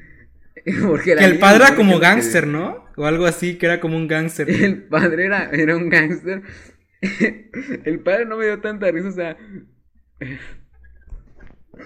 [0.86, 2.84] Porque Que el padre era como gángster, ¿no?
[2.96, 4.48] O algo así, que era como un gángster.
[4.64, 6.42] El padre era, era un gángster.
[7.84, 9.36] El padre no me dio tanta risa, o sea.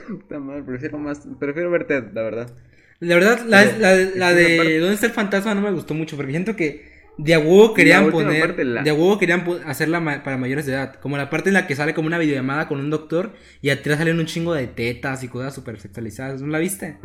[0.09, 1.27] Puta madre, prefiero más.
[1.39, 2.51] Prefiero verte, la verdad.
[2.99, 5.55] La verdad, la, Pero, la, de ¿Dónde está el fantasma?
[5.55, 9.19] no me gustó mucho, porque siento que de a huevo querían poner, de a huevo
[9.19, 12.09] querían hacerla ma- para mayores de edad, como la parte en la que sale como
[12.09, 15.79] una videollamada con un doctor y atrás salen un chingo de tetas y cosas súper
[15.79, 16.99] sexualizadas, ¿no la viste?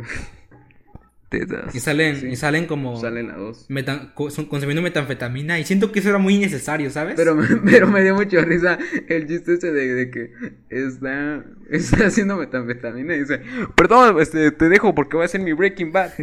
[1.32, 1.74] Tetas.
[1.74, 2.26] Y salen, Sí.
[2.28, 3.66] y salen como Salen las dos.
[3.70, 7.14] metan- son- consumiendo metanfetamina y siento que eso era muy innecesario, ¿sabes?
[7.16, 8.78] Pero, me- pero me dio mucho risa
[9.08, 10.30] el chiste ese de, de que
[10.68, 13.40] está, está haciendo metanfetamina y dice,
[13.74, 16.12] perdón, este, te dejo porque voy a hacer mi Breaking Bad.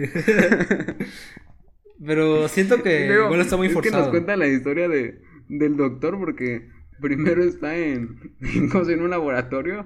[2.05, 4.11] Pero siento que luego, igual está muy es que nos forzado.
[4.11, 6.69] cuenta la historia de, del doctor porque
[7.01, 9.85] primero está en, en, en un laboratorio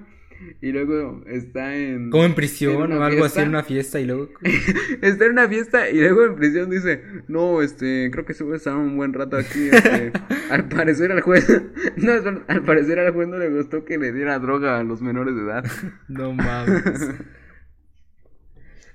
[0.60, 2.10] y luego está en...
[2.10, 4.28] Como en prisión en o algo así en una fiesta y luego...
[5.02, 8.54] Está en una fiesta y luego en prisión dice, no, este, creo que se voy
[8.54, 9.68] a estar un buen rato aquí.
[9.72, 10.12] este,
[10.50, 11.46] al parecer al juez,
[11.96, 12.12] no,
[12.48, 15.42] al parecer al juez no le gustó que le diera droga a los menores de
[15.42, 15.64] edad.
[16.08, 17.10] No mames.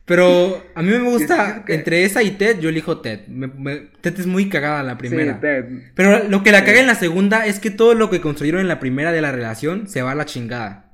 [0.05, 3.27] Pero a mí me gusta, que- entre esa y Ted, yo elijo Ted.
[3.27, 5.35] Me- me- Ted es muy cagada la primera.
[5.35, 5.65] Sí, Ted.
[5.93, 8.67] Pero lo que la caga en la segunda es que todo lo que construyeron en
[8.67, 10.88] la primera de la relación se va a la chingada.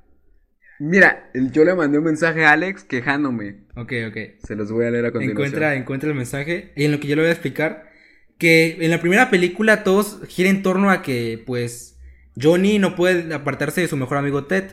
[0.79, 3.61] Mira, yo le mandé un mensaje a Alex quejándome.
[3.75, 4.17] Ok, ok.
[4.45, 5.45] Se los voy a leer a continuación.
[5.47, 6.73] Encuentra, encuentra el mensaje.
[6.75, 7.89] Y en lo que yo le voy a explicar.
[8.37, 11.97] Que en la primera película todos gira en torno a que, pues,
[12.39, 14.65] Johnny no puede apartarse de su mejor amigo Ted.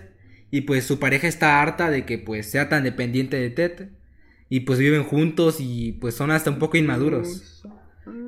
[0.50, 3.88] Y pues su pareja está harta de que, pues, sea tan dependiente de Ted.
[4.48, 7.62] Y pues viven juntos y pues son hasta un poco inmaduros.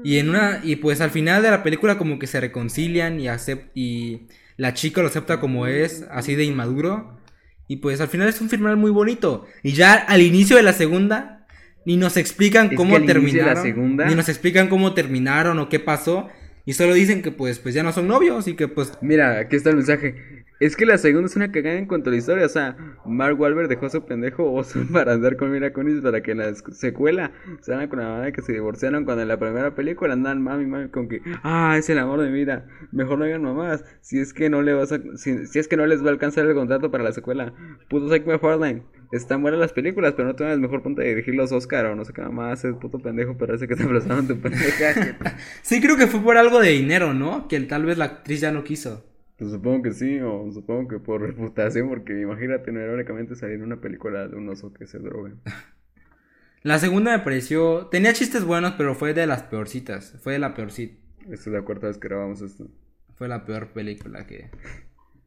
[0.05, 0.61] Y en una.
[0.63, 4.73] Y pues al final de la película como que se reconcilian y acep- y la
[4.73, 7.19] chica lo acepta como es, así de inmaduro.
[7.67, 9.47] Y pues al final es un final muy bonito.
[9.63, 11.47] Y ya al inicio de la segunda,
[11.87, 13.97] ni nos explican Es cómo terminaron.
[13.97, 16.29] Ni nos explican cómo terminaron o qué pasó.
[16.67, 18.93] Y solo dicen que pues, pues ya no son novios y que pues.
[19.03, 20.45] Mira, aquí está el mensaje.
[20.61, 22.47] Es que la segunda es una cagada en cuanto a la historia.
[22.47, 26.23] O sea, Mark Wahlberg dejó a su pendejo oso para andar con Mira Kunis para
[26.23, 29.39] que en la secuela se hagan con la mamá que se divorciaron cuando en la
[29.39, 32.67] primera película andan mami mami con que ah es el amor de vida.
[32.93, 33.85] Mejor no hagan mamás.
[34.01, 36.13] Si es que no le vas a si, si es que no les va a
[36.13, 37.53] alcanzar el contrato para la secuela.
[37.89, 38.85] Puto Zack McFarlane.
[39.15, 41.95] Están buenas las películas, pero no tienes el mejor punto de dirigir los Oscar o
[41.95, 42.65] no sé qué más.
[42.65, 45.17] Es puto pendejo, parece que te aplazaron tu pendeja.
[45.63, 47.47] Sí, creo que fue por algo de dinero, ¿no?
[47.47, 49.07] Que tal vez la actriz ya no quiso.
[49.39, 53.63] Pues supongo que sí, o supongo que por reputación, porque imagínate no irónicamente salir en
[53.63, 55.31] una película de un oso que se droga.
[56.63, 57.87] La segunda me pareció.
[57.93, 60.17] Tenía chistes buenos, pero fue de las peorcitas.
[60.23, 60.99] Fue de la peorcita.
[61.21, 62.67] Esta es la cuarta vez que grabamos esto.
[63.15, 64.51] Fue la peor película que.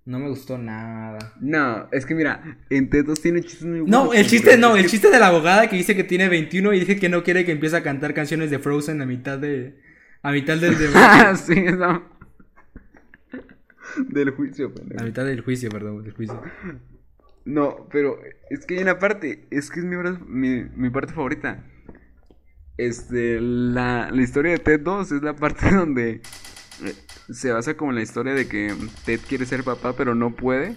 [0.07, 1.33] No me gustó nada.
[1.41, 4.05] No, es que mira, en Tetos tiene chistes muy buenos.
[4.05, 6.79] No, el chiste no, el chiste de la abogada que dice que tiene 21 y
[6.79, 9.81] dice que no quiere que empiece a cantar canciones de Frozen a mitad de.
[10.23, 10.97] A mitad del debate.
[10.97, 12.03] Ah, sí, eso.
[14.07, 15.03] Del juicio, a pendejo.
[15.03, 16.41] mitad del juicio, perdón, del juicio.
[17.43, 18.17] No, pero
[18.49, 19.97] es que hay una parte, es que es mi,
[20.27, 21.65] mi, mi parte favorita.
[22.77, 26.21] Este, la, la historia de Ted 2 es la parte donde
[27.31, 28.73] se basa como en la historia de que
[29.05, 30.75] Ted quiere ser papá pero no puede.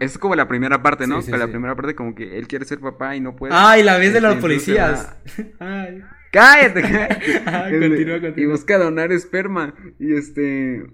[0.00, 1.22] Es como la primera parte, ¿no?
[1.22, 1.50] Sí, sí, la sí.
[1.52, 3.52] primera parte como que él quiere ser papá y no puede.
[3.54, 5.14] Ay, la vez de los policías.
[5.38, 5.44] va-
[5.84, 6.02] Ay.
[6.32, 6.80] ¡Cállate!
[6.82, 7.42] cállate!
[7.46, 8.52] Ah, Este, continúa, Y continúa.
[8.52, 9.74] busca donar esperma.
[9.98, 10.86] Y este.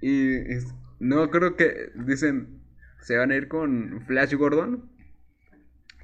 [0.00, 0.34] Y.
[0.52, 2.60] es- no, creo que dicen.
[3.00, 4.88] Se van a ir con Flash Gordon.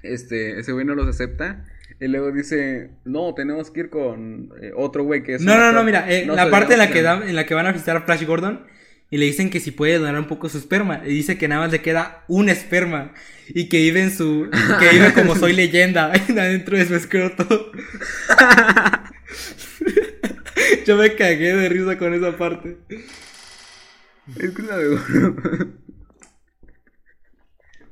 [0.03, 0.59] Este.
[0.59, 1.65] Ese güey no los acepta.
[2.01, 2.90] Y luego dice.
[3.05, 5.42] No, tenemos que ir con eh, otro güey que es.
[5.42, 5.74] No, no, actor".
[5.74, 7.72] no, mira, eh, No la parte en la que da- en la que van a
[7.72, 8.66] visitar a Flash Gordon
[9.11, 11.62] y le dicen que si puede donar un poco su esperma y dice que nada
[11.62, 13.14] más le queda un esperma
[13.49, 17.46] y que vive en su que vive como soy leyenda adentro de su escroto.
[20.86, 22.76] Yo me cagué de risa con esa parte.
[24.38, 24.99] Es que la de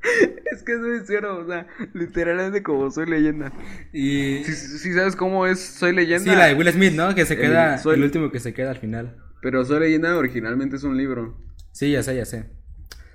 [0.51, 3.51] Es que es muy cierto, o sea, literalmente como soy leyenda.
[3.93, 6.31] Y Si sabes cómo es Soy leyenda.
[6.31, 7.13] sí, la de Will Smith, ¿no?
[7.13, 9.17] Que se El- queda soy- el último que se queda al final.
[9.41, 11.37] Pero Soy leyenda originalmente es un libro.
[11.73, 12.49] Sí, ya sé, ya sé.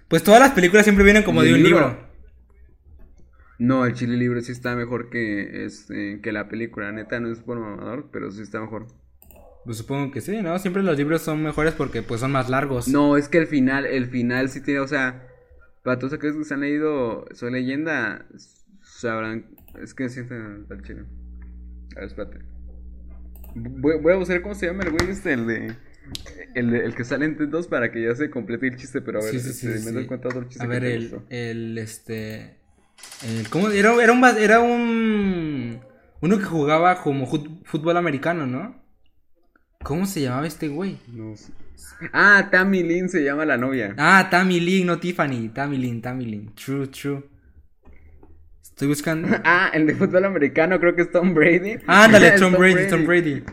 [0.09, 1.89] Pues todas las películas siempre vienen como ¿Y de un libro?
[1.89, 2.13] libro.
[3.59, 6.91] No, el chile libre sí está mejor que, este, que la película.
[6.93, 8.87] Neta, no es por mamador, pero sí está mejor.
[9.65, 10.59] Pues supongo que sí, ¿no?
[10.59, 12.89] Siempre los libros son mejores porque pues son más largos.
[12.89, 15.29] No, es que el final, el final sí tiene, o sea,
[15.83, 18.27] para todos aquellos que se han leído Soy leyenda,
[18.83, 19.47] sabrán,
[19.81, 21.05] es que sienten al chile.
[21.97, 22.39] A ver, espérate.
[23.55, 25.77] Voy, voy a buscar cómo se llama el güey este, el de...
[26.55, 29.21] El, de- el que sale en T2 para que ya se complete el chiste, pero
[29.21, 31.79] a ver, Sí, sí, este, sí, me doy cuenta otro chiste A ver, el, el,
[31.79, 32.57] este,
[33.25, 33.71] el- ¿cómo?
[33.71, 35.81] Era, era un, era un,
[36.21, 37.27] Uno que jugaba como
[37.65, 38.83] fútbol americano, ¿no?
[39.83, 40.99] ¿Cómo se llamaba este güey?
[41.13, 41.53] No sé.
[42.13, 43.95] Ah, Tammy Lynn se llama la novia.
[43.97, 45.49] Ah, Tammy Lynn, no Tiffany.
[45.55, 46.53] Tammy Lynn, Tammy Lynn.
[46.55, 47.23] True, true.
[48.63, 49.29] Estoy buscando.
[49.45, 51.79] Ah, el de fútbol americano creo que es Tom Brady.
[51.87, 53.45] Ándale, Es Tom Brady, Tom Brady.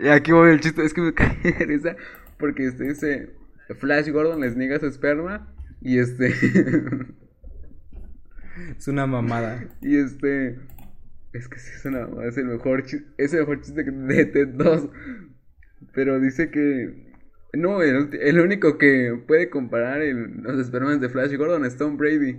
[0.00, 1.96] Y aquí voy el chiste, es que me cae de risa
[2.38, 3.30] porque este dice
[3.78, 6.32] Flash Gordon les niega su esperma y este
[8.78, 9.64] Es una mamada.
[9.80, 10.58] y este
[11.32, 13.90] es que sí es una mamada, es el mejor chiste, es el mejor chiste que-
[13.90, 14.88] de Ted 2.
[15.94, 17.11] Pero dice que
[17.52, 21.96] no, el, el único que puede comparar el- los espermas de Flash Gordon es Tom
[21.96, 22.38] Brady.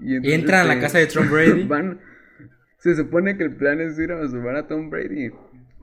[0.00, 1.62] Y, entonces, entran a la este, casa de Tom Brady.
[1.68, 2.00] van-
[2.78, 5.30] se supone que el plan es ir a masturbar a Tom Brady,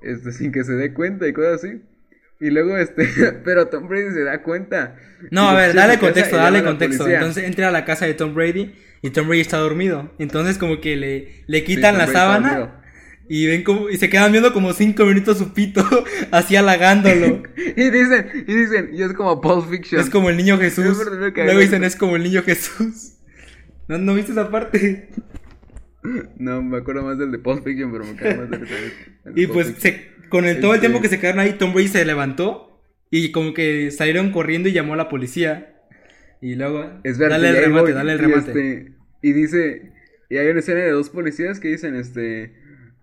[0.02, 1.82] este, sin que se dé cuenta y cosas así.
[2.40, 3.08] Y luego, este,
[3.46, 4.96] pero Tom Brady se da cuenta.
[5.32, 7.08] No, a ver, dale contexto, dale contexto.
[7.08, 10.12] Entonces entra a la casa de Tom Brady y Tom Brady está dormido.
[10.20, 12.83] Entonces como que le, le quitan Tom la sábana.
[13.30, 15.84] Y ven como y se quedan viendo como cinco minutos su pito
[16.32, 17.44] así halagándolo.
[17.76, 20.00] Y dicen, y dicen, y es como Pulp Fiction.
[20.02, 20.86] es como el niño Jesús.
[21.00, 23.14] Es Luego dicen es como el niño Jesús.
[23.88, 25.10] ¿No, ¿no viste esa parte?
[26.38, 29.48] No, me acuerdo más del de Pulp Fiction, pero me cae más del de Y
[29.48, 32.06] pues se, con el, todo el Este- tiempo que se quedaron ahí, Tom Brady se
[32.06, 35.82] levantó y como que salieron corriendo y llamó a la policía.
[36.42, 38.48] Y luego, Espérate, dale el y remate, voy, dale el y remate.
[38.50, 39.92] este, y dice,
[40.30, 42.54] y hay una escena de dos policías que dicen, este,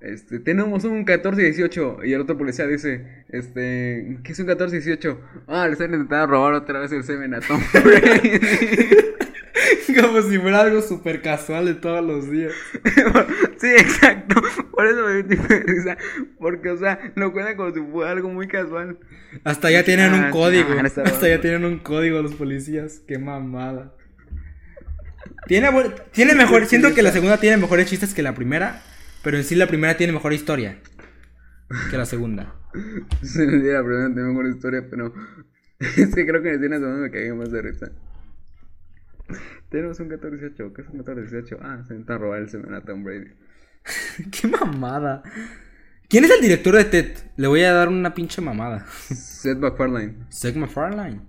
[0.01, 5.19] este, tenemos un 14-18, y el otro policía dice, este, ¿qué es un 14-18?
[5.47, 8.41] Ah, le están intentando robar otra vez el semen a Tom Brady.
[10.01, 12.53] Como si fuera algo súper casual de todos los días.
[13.59, 14.41] sí, exacto,
[14.73, 15.99] por eso me dio risa,
[16.39, 18.99] porque, o sea, lo cuentan como si fuera algo muy casual.
[19.45, 20.69] Hasta ya tienen un Ah, código.
[20.79, 21.27] ah, Hasta bueno.
[21.27, 23.01] ya tienen un código los policías.
[23.07, 23.93] Qué mamada.
[25.47, 25.69] Tiene,
[26.13, 26.67] tiene mejor.
[26.67, 28.83] Siento que la segunda tiene mejores chistes que la primera.
[29.23, 30.81] Pero en sí la primera tiene mejor historia
[31.91, 32.55] que la segunda.
[33.23, 35.13] Dio la primera, tengo mejor historia, pero
[35.79, 37.91] es que creo que en escenas donde me cagué más de risa.
[39.69, 41.59] Tenemos un 14-18, ¿qué es un 14-18?
[41.63, 43.29] Ah, se intentan robar el semen a Tom Brady.
[44.33, 45.23] Qué mamada.
[46.09, 47.17] ¿Quién es el director de Ted?
[47.37, 48.85] Le voy a dar una pinche mamada.
[48.89, 50.27] Seth MacFarlane.
[50.29, 51.21] Seth MacFarlane.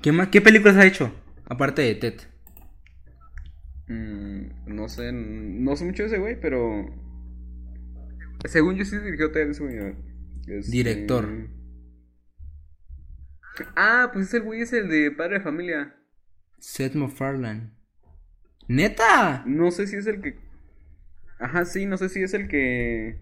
[0.00, 1.14] ¿Qué, ma- ¿Qué películas ha hecho?
[1.46, 2.14] Aparte de Ted.
[3.88, 6.86] Mm, no sé, no sé mucho de ese güey, pero.
[8.46, 9.94] Según yo sí dirigió Ted, ese güey.
[10.46, 11.48] Este- Director.
[13.76, 15.94] Ah, pues ese güey es el de Padre de Familia.
[16.58, 17.70] Seth MacFarlane.
[18.68, 19.44] ¿Neta?
[19.46, 20.38] No sé si es el que.
[21.38, 23.18] Ajá, sí, no sé si es el que.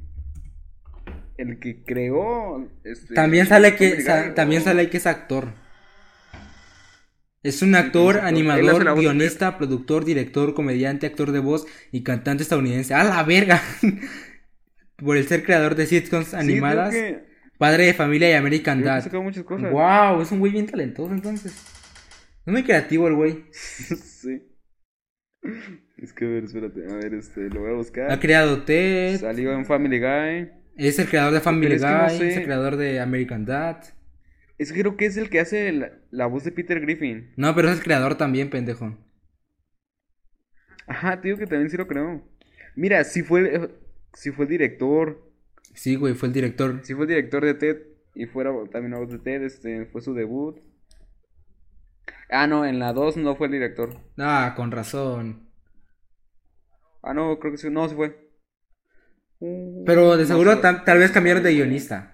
[1.36, 2.68] El que creó.
[2.84, 5.54] Este, También sale que sa- también sale que es actor.
[7.42, 12.94] Es un actor, es animador, guionista, productor, director, comediante, actor de voz y cantante estadounidense.
[12.94, 13.60] ¡A la verga!
[14.96, 17.24] Por el ser creador de sitcoms animadas, que-
[17.58, 19.02] padre de familia y American Dad.
[19.02, 19.72] sacado muchas cosas.
[19.72, 21.52] Wow, es un güey bien talentoso entonces.
[22.46, 23.44] Es muy creativo el güey.
[23.52, 24.42] sí.
[25.98, 28.10] Es que a ver, espérate, a ver, este, lo voy a buscar.
[28.12, 30.50] Ha creado Ted, Salió en Family Guy.
[30.76, 32.28] es el creador de Family es que no Guy, sé.
[32.30, 33.78] es el creador de American Dad.
[34.62, 37.32] Es que creo que es el que hace la, la voz de Peter Griffin.
[37.36, 38.96] No, pero es el creador también, pendejo.
[40.86, 42.22] Ajá, te digo que también sí lo creo.
[42.76, 43.70] Mira, sí fue el,
[44.14, 45.32] sí fue el director.
[45.74, 46.80] Sí, güey, fue el director.
[46.82, 47.78] Sí fue el director de Ted.
[48.14, 49.42] Y fuera también la voz de Ted.
[49.42, 50.60] Este, fue su debut.
[52.30, 53.98] Ah, no, en la 2 no fue el director.
[54.18, 55.48] Ah, con razón.
[57.02, 57.68] Ah, no, creo que sí.
[57.70, 58.30] No, sí fue.
[59.84, 62.11] Pero de seguro tal, tal vez cambiaron de guionista.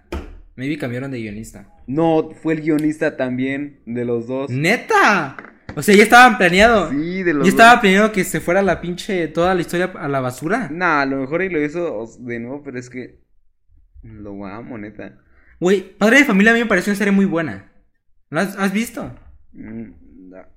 [0.59, 1.73] Maybe cambiaron de guionista.
[1.87, 4.51] No, fue el guionista también de los dos.
[4.51, 5.37] ¡Neta!
[5.77, 6.91] O sea, ya estaban planeado.
[6.91, 7.81] Sí, de los Ya estaba dos.
[7.83, 10.69] planeado que se fuera la pinche toda la historia a la basura.
[10.69, 13.21] Nah, a lo mejor y lo hizo de nuevo, pero es que
[14.03, 15.19] lo amo, neta.
[15.61, 17.71] Güey, Padre de Familia a mí me pareció una serie muy buena.
[18.29, 19.15] ¿La has, has visto?
[19.53, 19.93] Mm,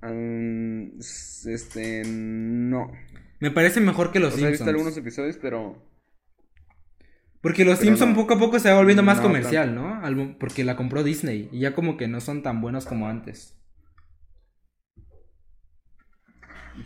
[0.02, 1.00] mm,
[1.46, 2.92] este, no.
[3.40, 4.70] Me parece mejor que O los sea, he visto Simpsons.
[4.70, 5.91] algunos episodios, pero
[7.42, 8.16] Porque los no.
[8.16, 10.04] poco a poco se va volviendo más No comercial, ¿no?
[10.06, 11.50] Algo- Porque la compró Disney.
[11.52, 13.58] Y ya como que no son tan buenos como antes.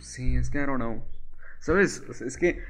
[0.00, 1.04] sí, es que I don't know.
[1.60, 2.02] ¿Sabes?
[2.20, 2.62] Es que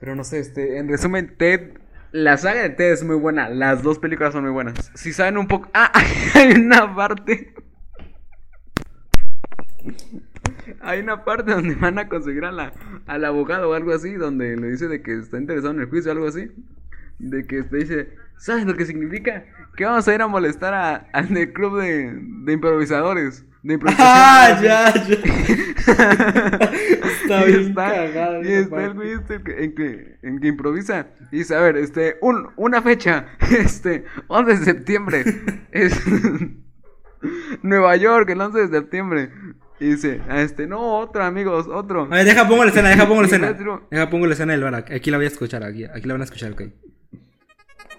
[0.00, 1.78] pero no sé, este, en resumen, Ted
[2.12, 4.90] la saga de Ted es muy buena, las dos películas son muy buenas.
[4.94, 5.90] Si saben un poco, ah,
[6.34, 7.54] hay una parte
[10.80, 12.72] Hay una parte donde van a conseguir a la,
[13.06, 16.10] al abogado o algo así, donde le dice de que está interesado en el juicio
[16.10, 16.50] o algo así.
[17.18, 19.44] De que te dice, ¿sabes lo que significa?
[19.76, 22.12] Que vamos a ir a molestar a- al club de,
[22.44, 23.44] de improvisadores.
[23.62, 24.08] de improvisación.
[24.14, 25.16] Ah, ya, ya.
[27.22, 31.08] Está Y bien está- cagado Y está el güey en que, en que improvisa.
[31.32, 35.24] Y dice, a ver, este, un, una fecha, este, 11 de septiembre.
[35.72, 36.00] Es
[37.62, 39.30] Nueva York, el 11 de septiembre.
[39.78, 42.04] Y dice, este, no, otro, amigos, otro.
[42.04, 43.56] A ver, deja pongo la escena, deja pongo la escena.
[43.90, 44.74] Deja pongo la escena del bar.
[44.74, 46.62] Aquí la voy a escuchar, aquí, aquí la van a escuchar, ok.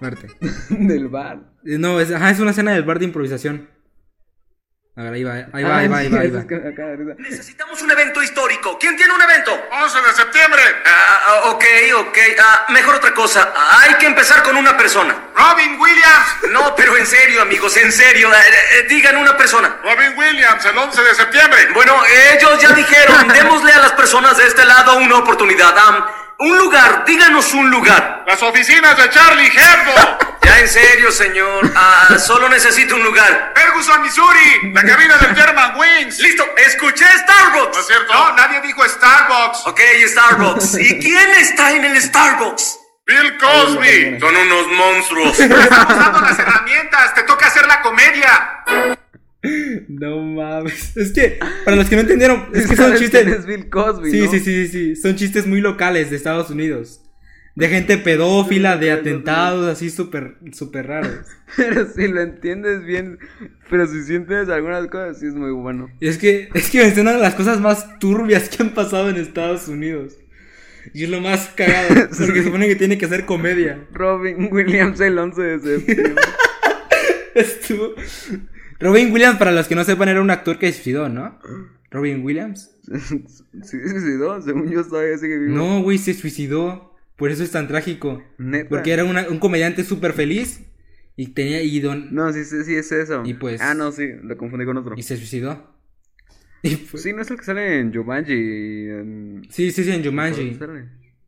[0.00, 0.28] Verte.
[0.70, 1.40] Del bar.
[1.62, 3.68] No, es, ajá, es una escena del bar de improvisación.
[4.98, 6.18] A ver, ahí va, ahí va, ahí va, ahí va.
[6.20, 7.14] ahí va.
[7.18, 8.76] Necesitamos un evento histórico.
[8.80, 9.56] ¿Quién tiene un evento?
[9.70, 10.60] 11 de septiembre.
[10.84, 11.64] Ah, ah, ok,
[11.98, 12.18] ok.
[12.40, 13.52] Ah, mejor otra cosa.
[13.54, 15.14] Ah, hay que empezar con una persona.
[15.36, 16.50] Robin Williams.
[16.50, 18.28] No, pero en serio, amigos, en serio.
[18.34, 18.38] Eh,
[18.72, 19.76] eh, digan una persona.
[19.84, 21.68] Robin Williams, el 11 de septiembre.
[21.74, 21.96] Bueno,
[22.32, 23.28] ellos ya dijeron.
[23.28, 25.74] Démosle a las personas de este lado una oportunidad.
[25.78, 28.24] Ah, un lugar, díganos un lugar.
[28.26, 30.18] Las oficinas de Charlie Hebdo.
[30.40, 31.70] Ya en serio, señor.
[31.76, 33.52] Ah, solo necesito un lugar.
[33.54, 34.72] Ferguson, Missouri.
[34.72, 36.18] La cabina del German Wings.
[36.20, 37.86] Listo, escuché ¿No es Starbucks.
[37.86, 38.14] cierto?
[38.14, 39.66] No, nadie dijo Starbucks.
[39.66, 40.78] Ok, Starbucks.
[40.78, 42.78] ¿Y quién está en el Starbucks?
[43.04, 44.18] Bill Cosby.
[44.20, 45.38] Son unos monstruos.
[45.38, 47.14] Estamos usando las herramientas.
[47.14, 48.64] Te toca hacer la comedia.
[49.88, 50.96] No mames.
[50.96, 53.24] Es que, para los que no entendieron, es que son ¿Sabes chistes.
[53.24, 54.30] quién es Bill Cosby, Sí, ¿no?
[54.30, 54.96] sí, sí, sí, sí.
[54.96, 57.02] Son chistes muy locales de Estados Unidos.
[57.54, 61.26] De gente pedófila, de atentados así súper, súper raros.
[61.56, 63.18] Pero si lo entiendes bien,
[63.70, 65.88] pero si sientes algunas cosas, sí es muy bueno.
[66.00, 69.68] Y es que, es que mencionan las cosas más turbias que han pasado en Estados
[69.68, 70.14] Unidos.
[70.94, 73.86] Y es lo más cagado, porque se supone que tiene que ser comedia.
[73.92, 76.24] Robin Williams el 11 de septiembre.
[77.34, 77.94] Estuvo.
[78.80, 81.38] Robin Williams, para los que no sepan, era un actor que se suicidó, ¿no?
[81.90, 82.70] Robin Williams.
[82.82, 83.24] sí,
[83.62, 85.56] se suicidó, según yo todavía sigue vivo.
[85.56, 86.94] No, güey, se suicidó.
[87.16, 88.22] Por eso es tan trágico.
[88.38, 88.68] Neta.
[88.68, 90.60] Porque era una- un comediante súper feliz.
[91.16, 91.62] Y tenía.
[91.62, 93.22] Y, don, No, sí, sí, sí, es eso.
[93.24, 94.94] Y pues- Ah, no, sí, lo confundí con otro.
[94.96, 95.74] y se suicidó.
[96.62, 98.32] Y Sí, no es el que sale en Jumanji.
[98.32, 99.42] En...
[99.48, 100.58] sí, sí, sí, en Jumanji.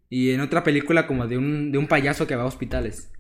[0.09, 3.11] Y en otra película como de un, de un payaso que va a hospitales.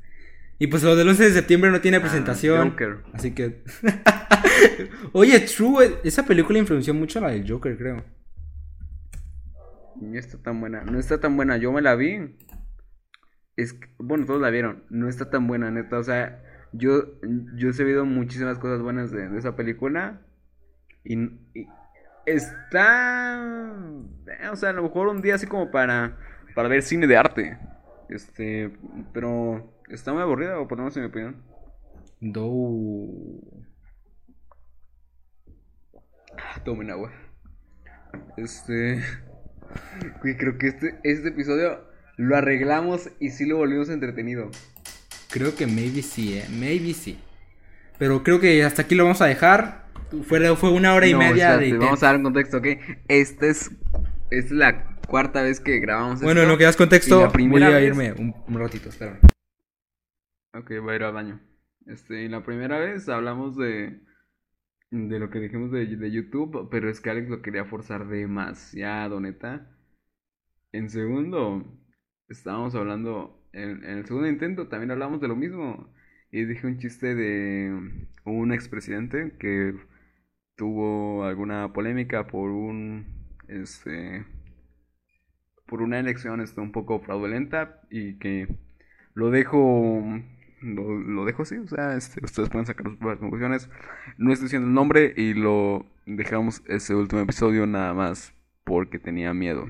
[0.60, 2.60] Y pues lo del 11 de septiembre no tiene presentación.
[2.60, 2.98] Ah, Joker.
[3.14, 3.64] Así que...
[5.12, 8.04] Oye, True, esa película influenció mucho a la del Joker, creo.
[10.00, 10.82] No está tan buena.
[10.84, 11.56] No está tan buena.
[11.56, 12.36] Yo me la vi.
[13.56, 14.84] Es que- bueno, todos la vieron.
[14.90, 15.98] No está tan buena, neta.
[15.98, 16.42] O sea,
[16.72, 17.04] yo,
[17.56, 20.20] yo he sabido muchísimas cosas buenas de, de esa película.
[21.04, 21.14] Y,
[21.54, 21.66] y
[22.26, 23.74] está.
[24.26, 26.18] eh, O sea, a lo mejor un día así como para,
[26.54, 27.58] para ver cine de arte.
[28.10, 28.70] Este.
[29.12, 31.42] Pero está muy aburrida, o menos en mi opinión.
[32.20, 33.40] Do...
[36.64, 37.12] Tomen agua.
[38.36, 39.02] Este.
[40.20, 41.86] Güey, creo que este, este episodio
[42.16, 44.50] lo arreglamos y sí lo volvimos entretenido.
[45.30, 46.46] Creo que maybe sí, eh.
[46.50, 47.20] Maybe sí.
[47.96, 49.86] Pero creo que hasta aquí lo vamos a dejar.
[50.26, 51.78] Fue, fue una hora y No, media espérate, de...
[51.78, 52.66] Vamos a dar un contexto, ¿ok?
[53.06, 53.70] Esta es,
[54.30, 56.52] esta es la cuarta vez que grabamos Bueno, en esto.
[56.52, 59.20] lo que das Y contexto, la voy a irme un, un ratito, espérame.
[60.54, 61.40] Ok, voy a ir al baño.
[61.86, 64.00] Este, la primera vez hablamos de,
[64.90, 69.20] de lo que dijimos de, de YouTube, pero es que Alex lo quería forzar demasiado,
[69.20, 69.68] neta.
[70.72, 71.64] En segundo,
[72.28, 75.92] estábamos hablando, en, en el segundo intento también hablamos de lo mismo.
[76.32, 77.72] Y dije un chiste de
[78.24, 79.74] un expresidente que
[80.56, 83.06] tuvo alguna polémica por un,
[83.48, 84.24] este,
[85.66, 88.48] por una elección este, un poco fraudulenta y que
[89.14, 90.02] lo dejo
[90.62, 93.70] lo, lo dejo así, o sea, este, ustedes pueden sacar sus propias conclusiones.
[94.18, 98.34] No estoy diciendo el nombre y lo dejamos ese último episodio nada más
[98.64, 99.68] porque tenía miedo.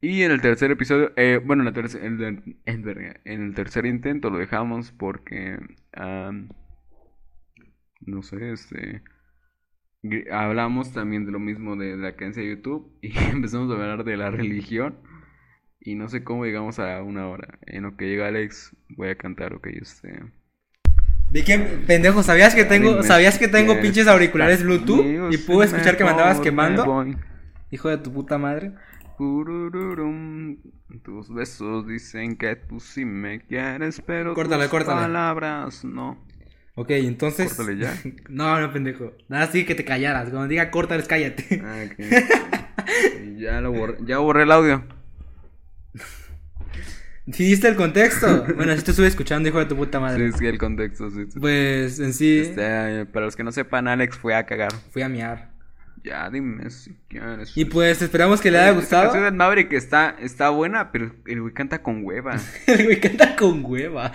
[0.00, 2.22] Y en el tercer episodio, eh, bueno, en,
[2.66, 5.58] el- verga, en el tercer intento lo dejamos porque,
[8.00, 9.02] no sé, este,
[10.32, 14.16] hablamos también de lo mismo de la creencia de YouTube y empezamos a hablar de
[14.16, 14.96] la religión.
[15.80, 17.58] Y no sé cómo llegamos a una hora.
[17.62, 20.12] En lo que llega Alex, voy a cantar, ok, este.
[21.30, 22.22] ¿De qué pendejo?
[22.22, 25.32] ¿Sabías que tengo, ¿sabías que tengo que pinches auriculares Bluetooth?
[25.32, 27.06] Y pude escuchar que me andabas quemando.
[27.70, 28.72] Hijo de tu puta madre.
[31.02, 35.02] Tus besos dicen que tú sí me quieres, pero Córtale, tus córtale.
[35.02, 36.26] palabras no.
[36.74, 37.54] Ok, entonces.
[37.54, 37.94] Córtale ya.
[38.28, 39.12] no, no, pendejo.
[39.28, 40.30] Nada, sí que te callaras.
[40.30, 41.62] Cuando diga córtales, cállate.
[41.64, 41.98] Ah, ok.
[43.22, 44.82] Y ya lo borré, ya borré el audio.
[47.32, 48.44] Si diste el contexto.
[48.56, 50.30] Bueno, si te estuve escuchando, hijo de tu puta madre.
[50.32, 51.26] Sí, sí, el contexto, sí.
[51.30, 51.38] sí.
[51.40, 54.72] Pues en sí, Este, para los que no sepan, Alex fue a cagar.
[54.92, 55.50] fui a miar.
[56.02, 57.54] Ya dime si quieres.
[57.54, 59.02] Y pues esperamos que le haya Esta gustado.
[59.04, 62.36] canción de Maverick está, está buena, pero el güey canta con hueva.
[62.66, 64.10] El güey canta con hueva.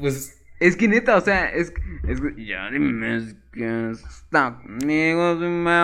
[0.00, 1.72] Pues Es que neta, o sea, es,
[2.08, 5.78] es ya dime quién está conmigo, si me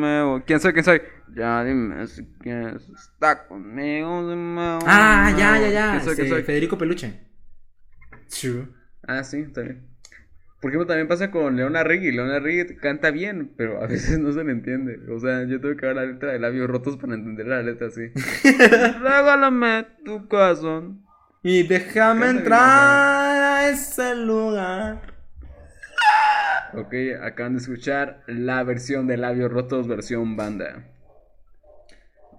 [0.00, 0.42] nuevo.
[0.44, 0.72] ¿Quién soy?
[0.72, 1.02] ¿Quién soy?
[1.34, 5.90] Ya dime si quién está conmigo, si me hago Ah, ya, ya, ya.
[5.92, 6.14] ¿Quién soy?
[6.14, 6.42] ¿Quién este, soy?
[6.44, 7.20] Federico Peluche.
[8.28, 8.68] True.
[9.06, 9.94] Ah, sí, también.
[10.60, 12.10] Por ejemplo, también pasa con Leona Riggi.
[12.10, 14.98] Leona Riggi canta bien, pero a veces no se le entiende.
[15.12, 17.88] O sea, yo tengo que ver la letra de labios rotos para entender la letra
[17.88, 18.10] así.
[19.02, 21.04] Regálame tu corazón.
[21.42, 25.02] Y déjame entrar a ese lugar.
[26.72, 30.93] Ok, acaban de escuchar la versión de labios rotos, versión banda.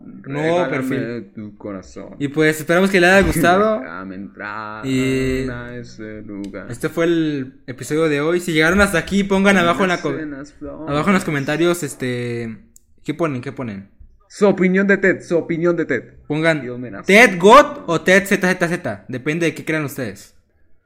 [0.01, 1.31] No, Regálame perfil.
[1.33, 2.15] tu corazón.
[2.19, 3.81] Y pues esperamos que le haya gustado.
[4.83, 6.67] Y- a ese lugar.
[6.69, 8.39] Este fue el episodio de hoy.
[8.39, 12.57] Si llegaron hasta aquí, pongan abajo en, la abajo en los comentarios, este...
[13.03, 13.41] ¿Qué ponen?
[13.41, 13.89] ¿Qué ponen?
[14.27, 16.03] Su opinión de Ted, su opinión de Ted.
[16.27, 16.61] Pongan.
[17.05, 19.05] Ted God o Ted ZZZ.
[19.07, 20.35] Depende de qué crean ustedes.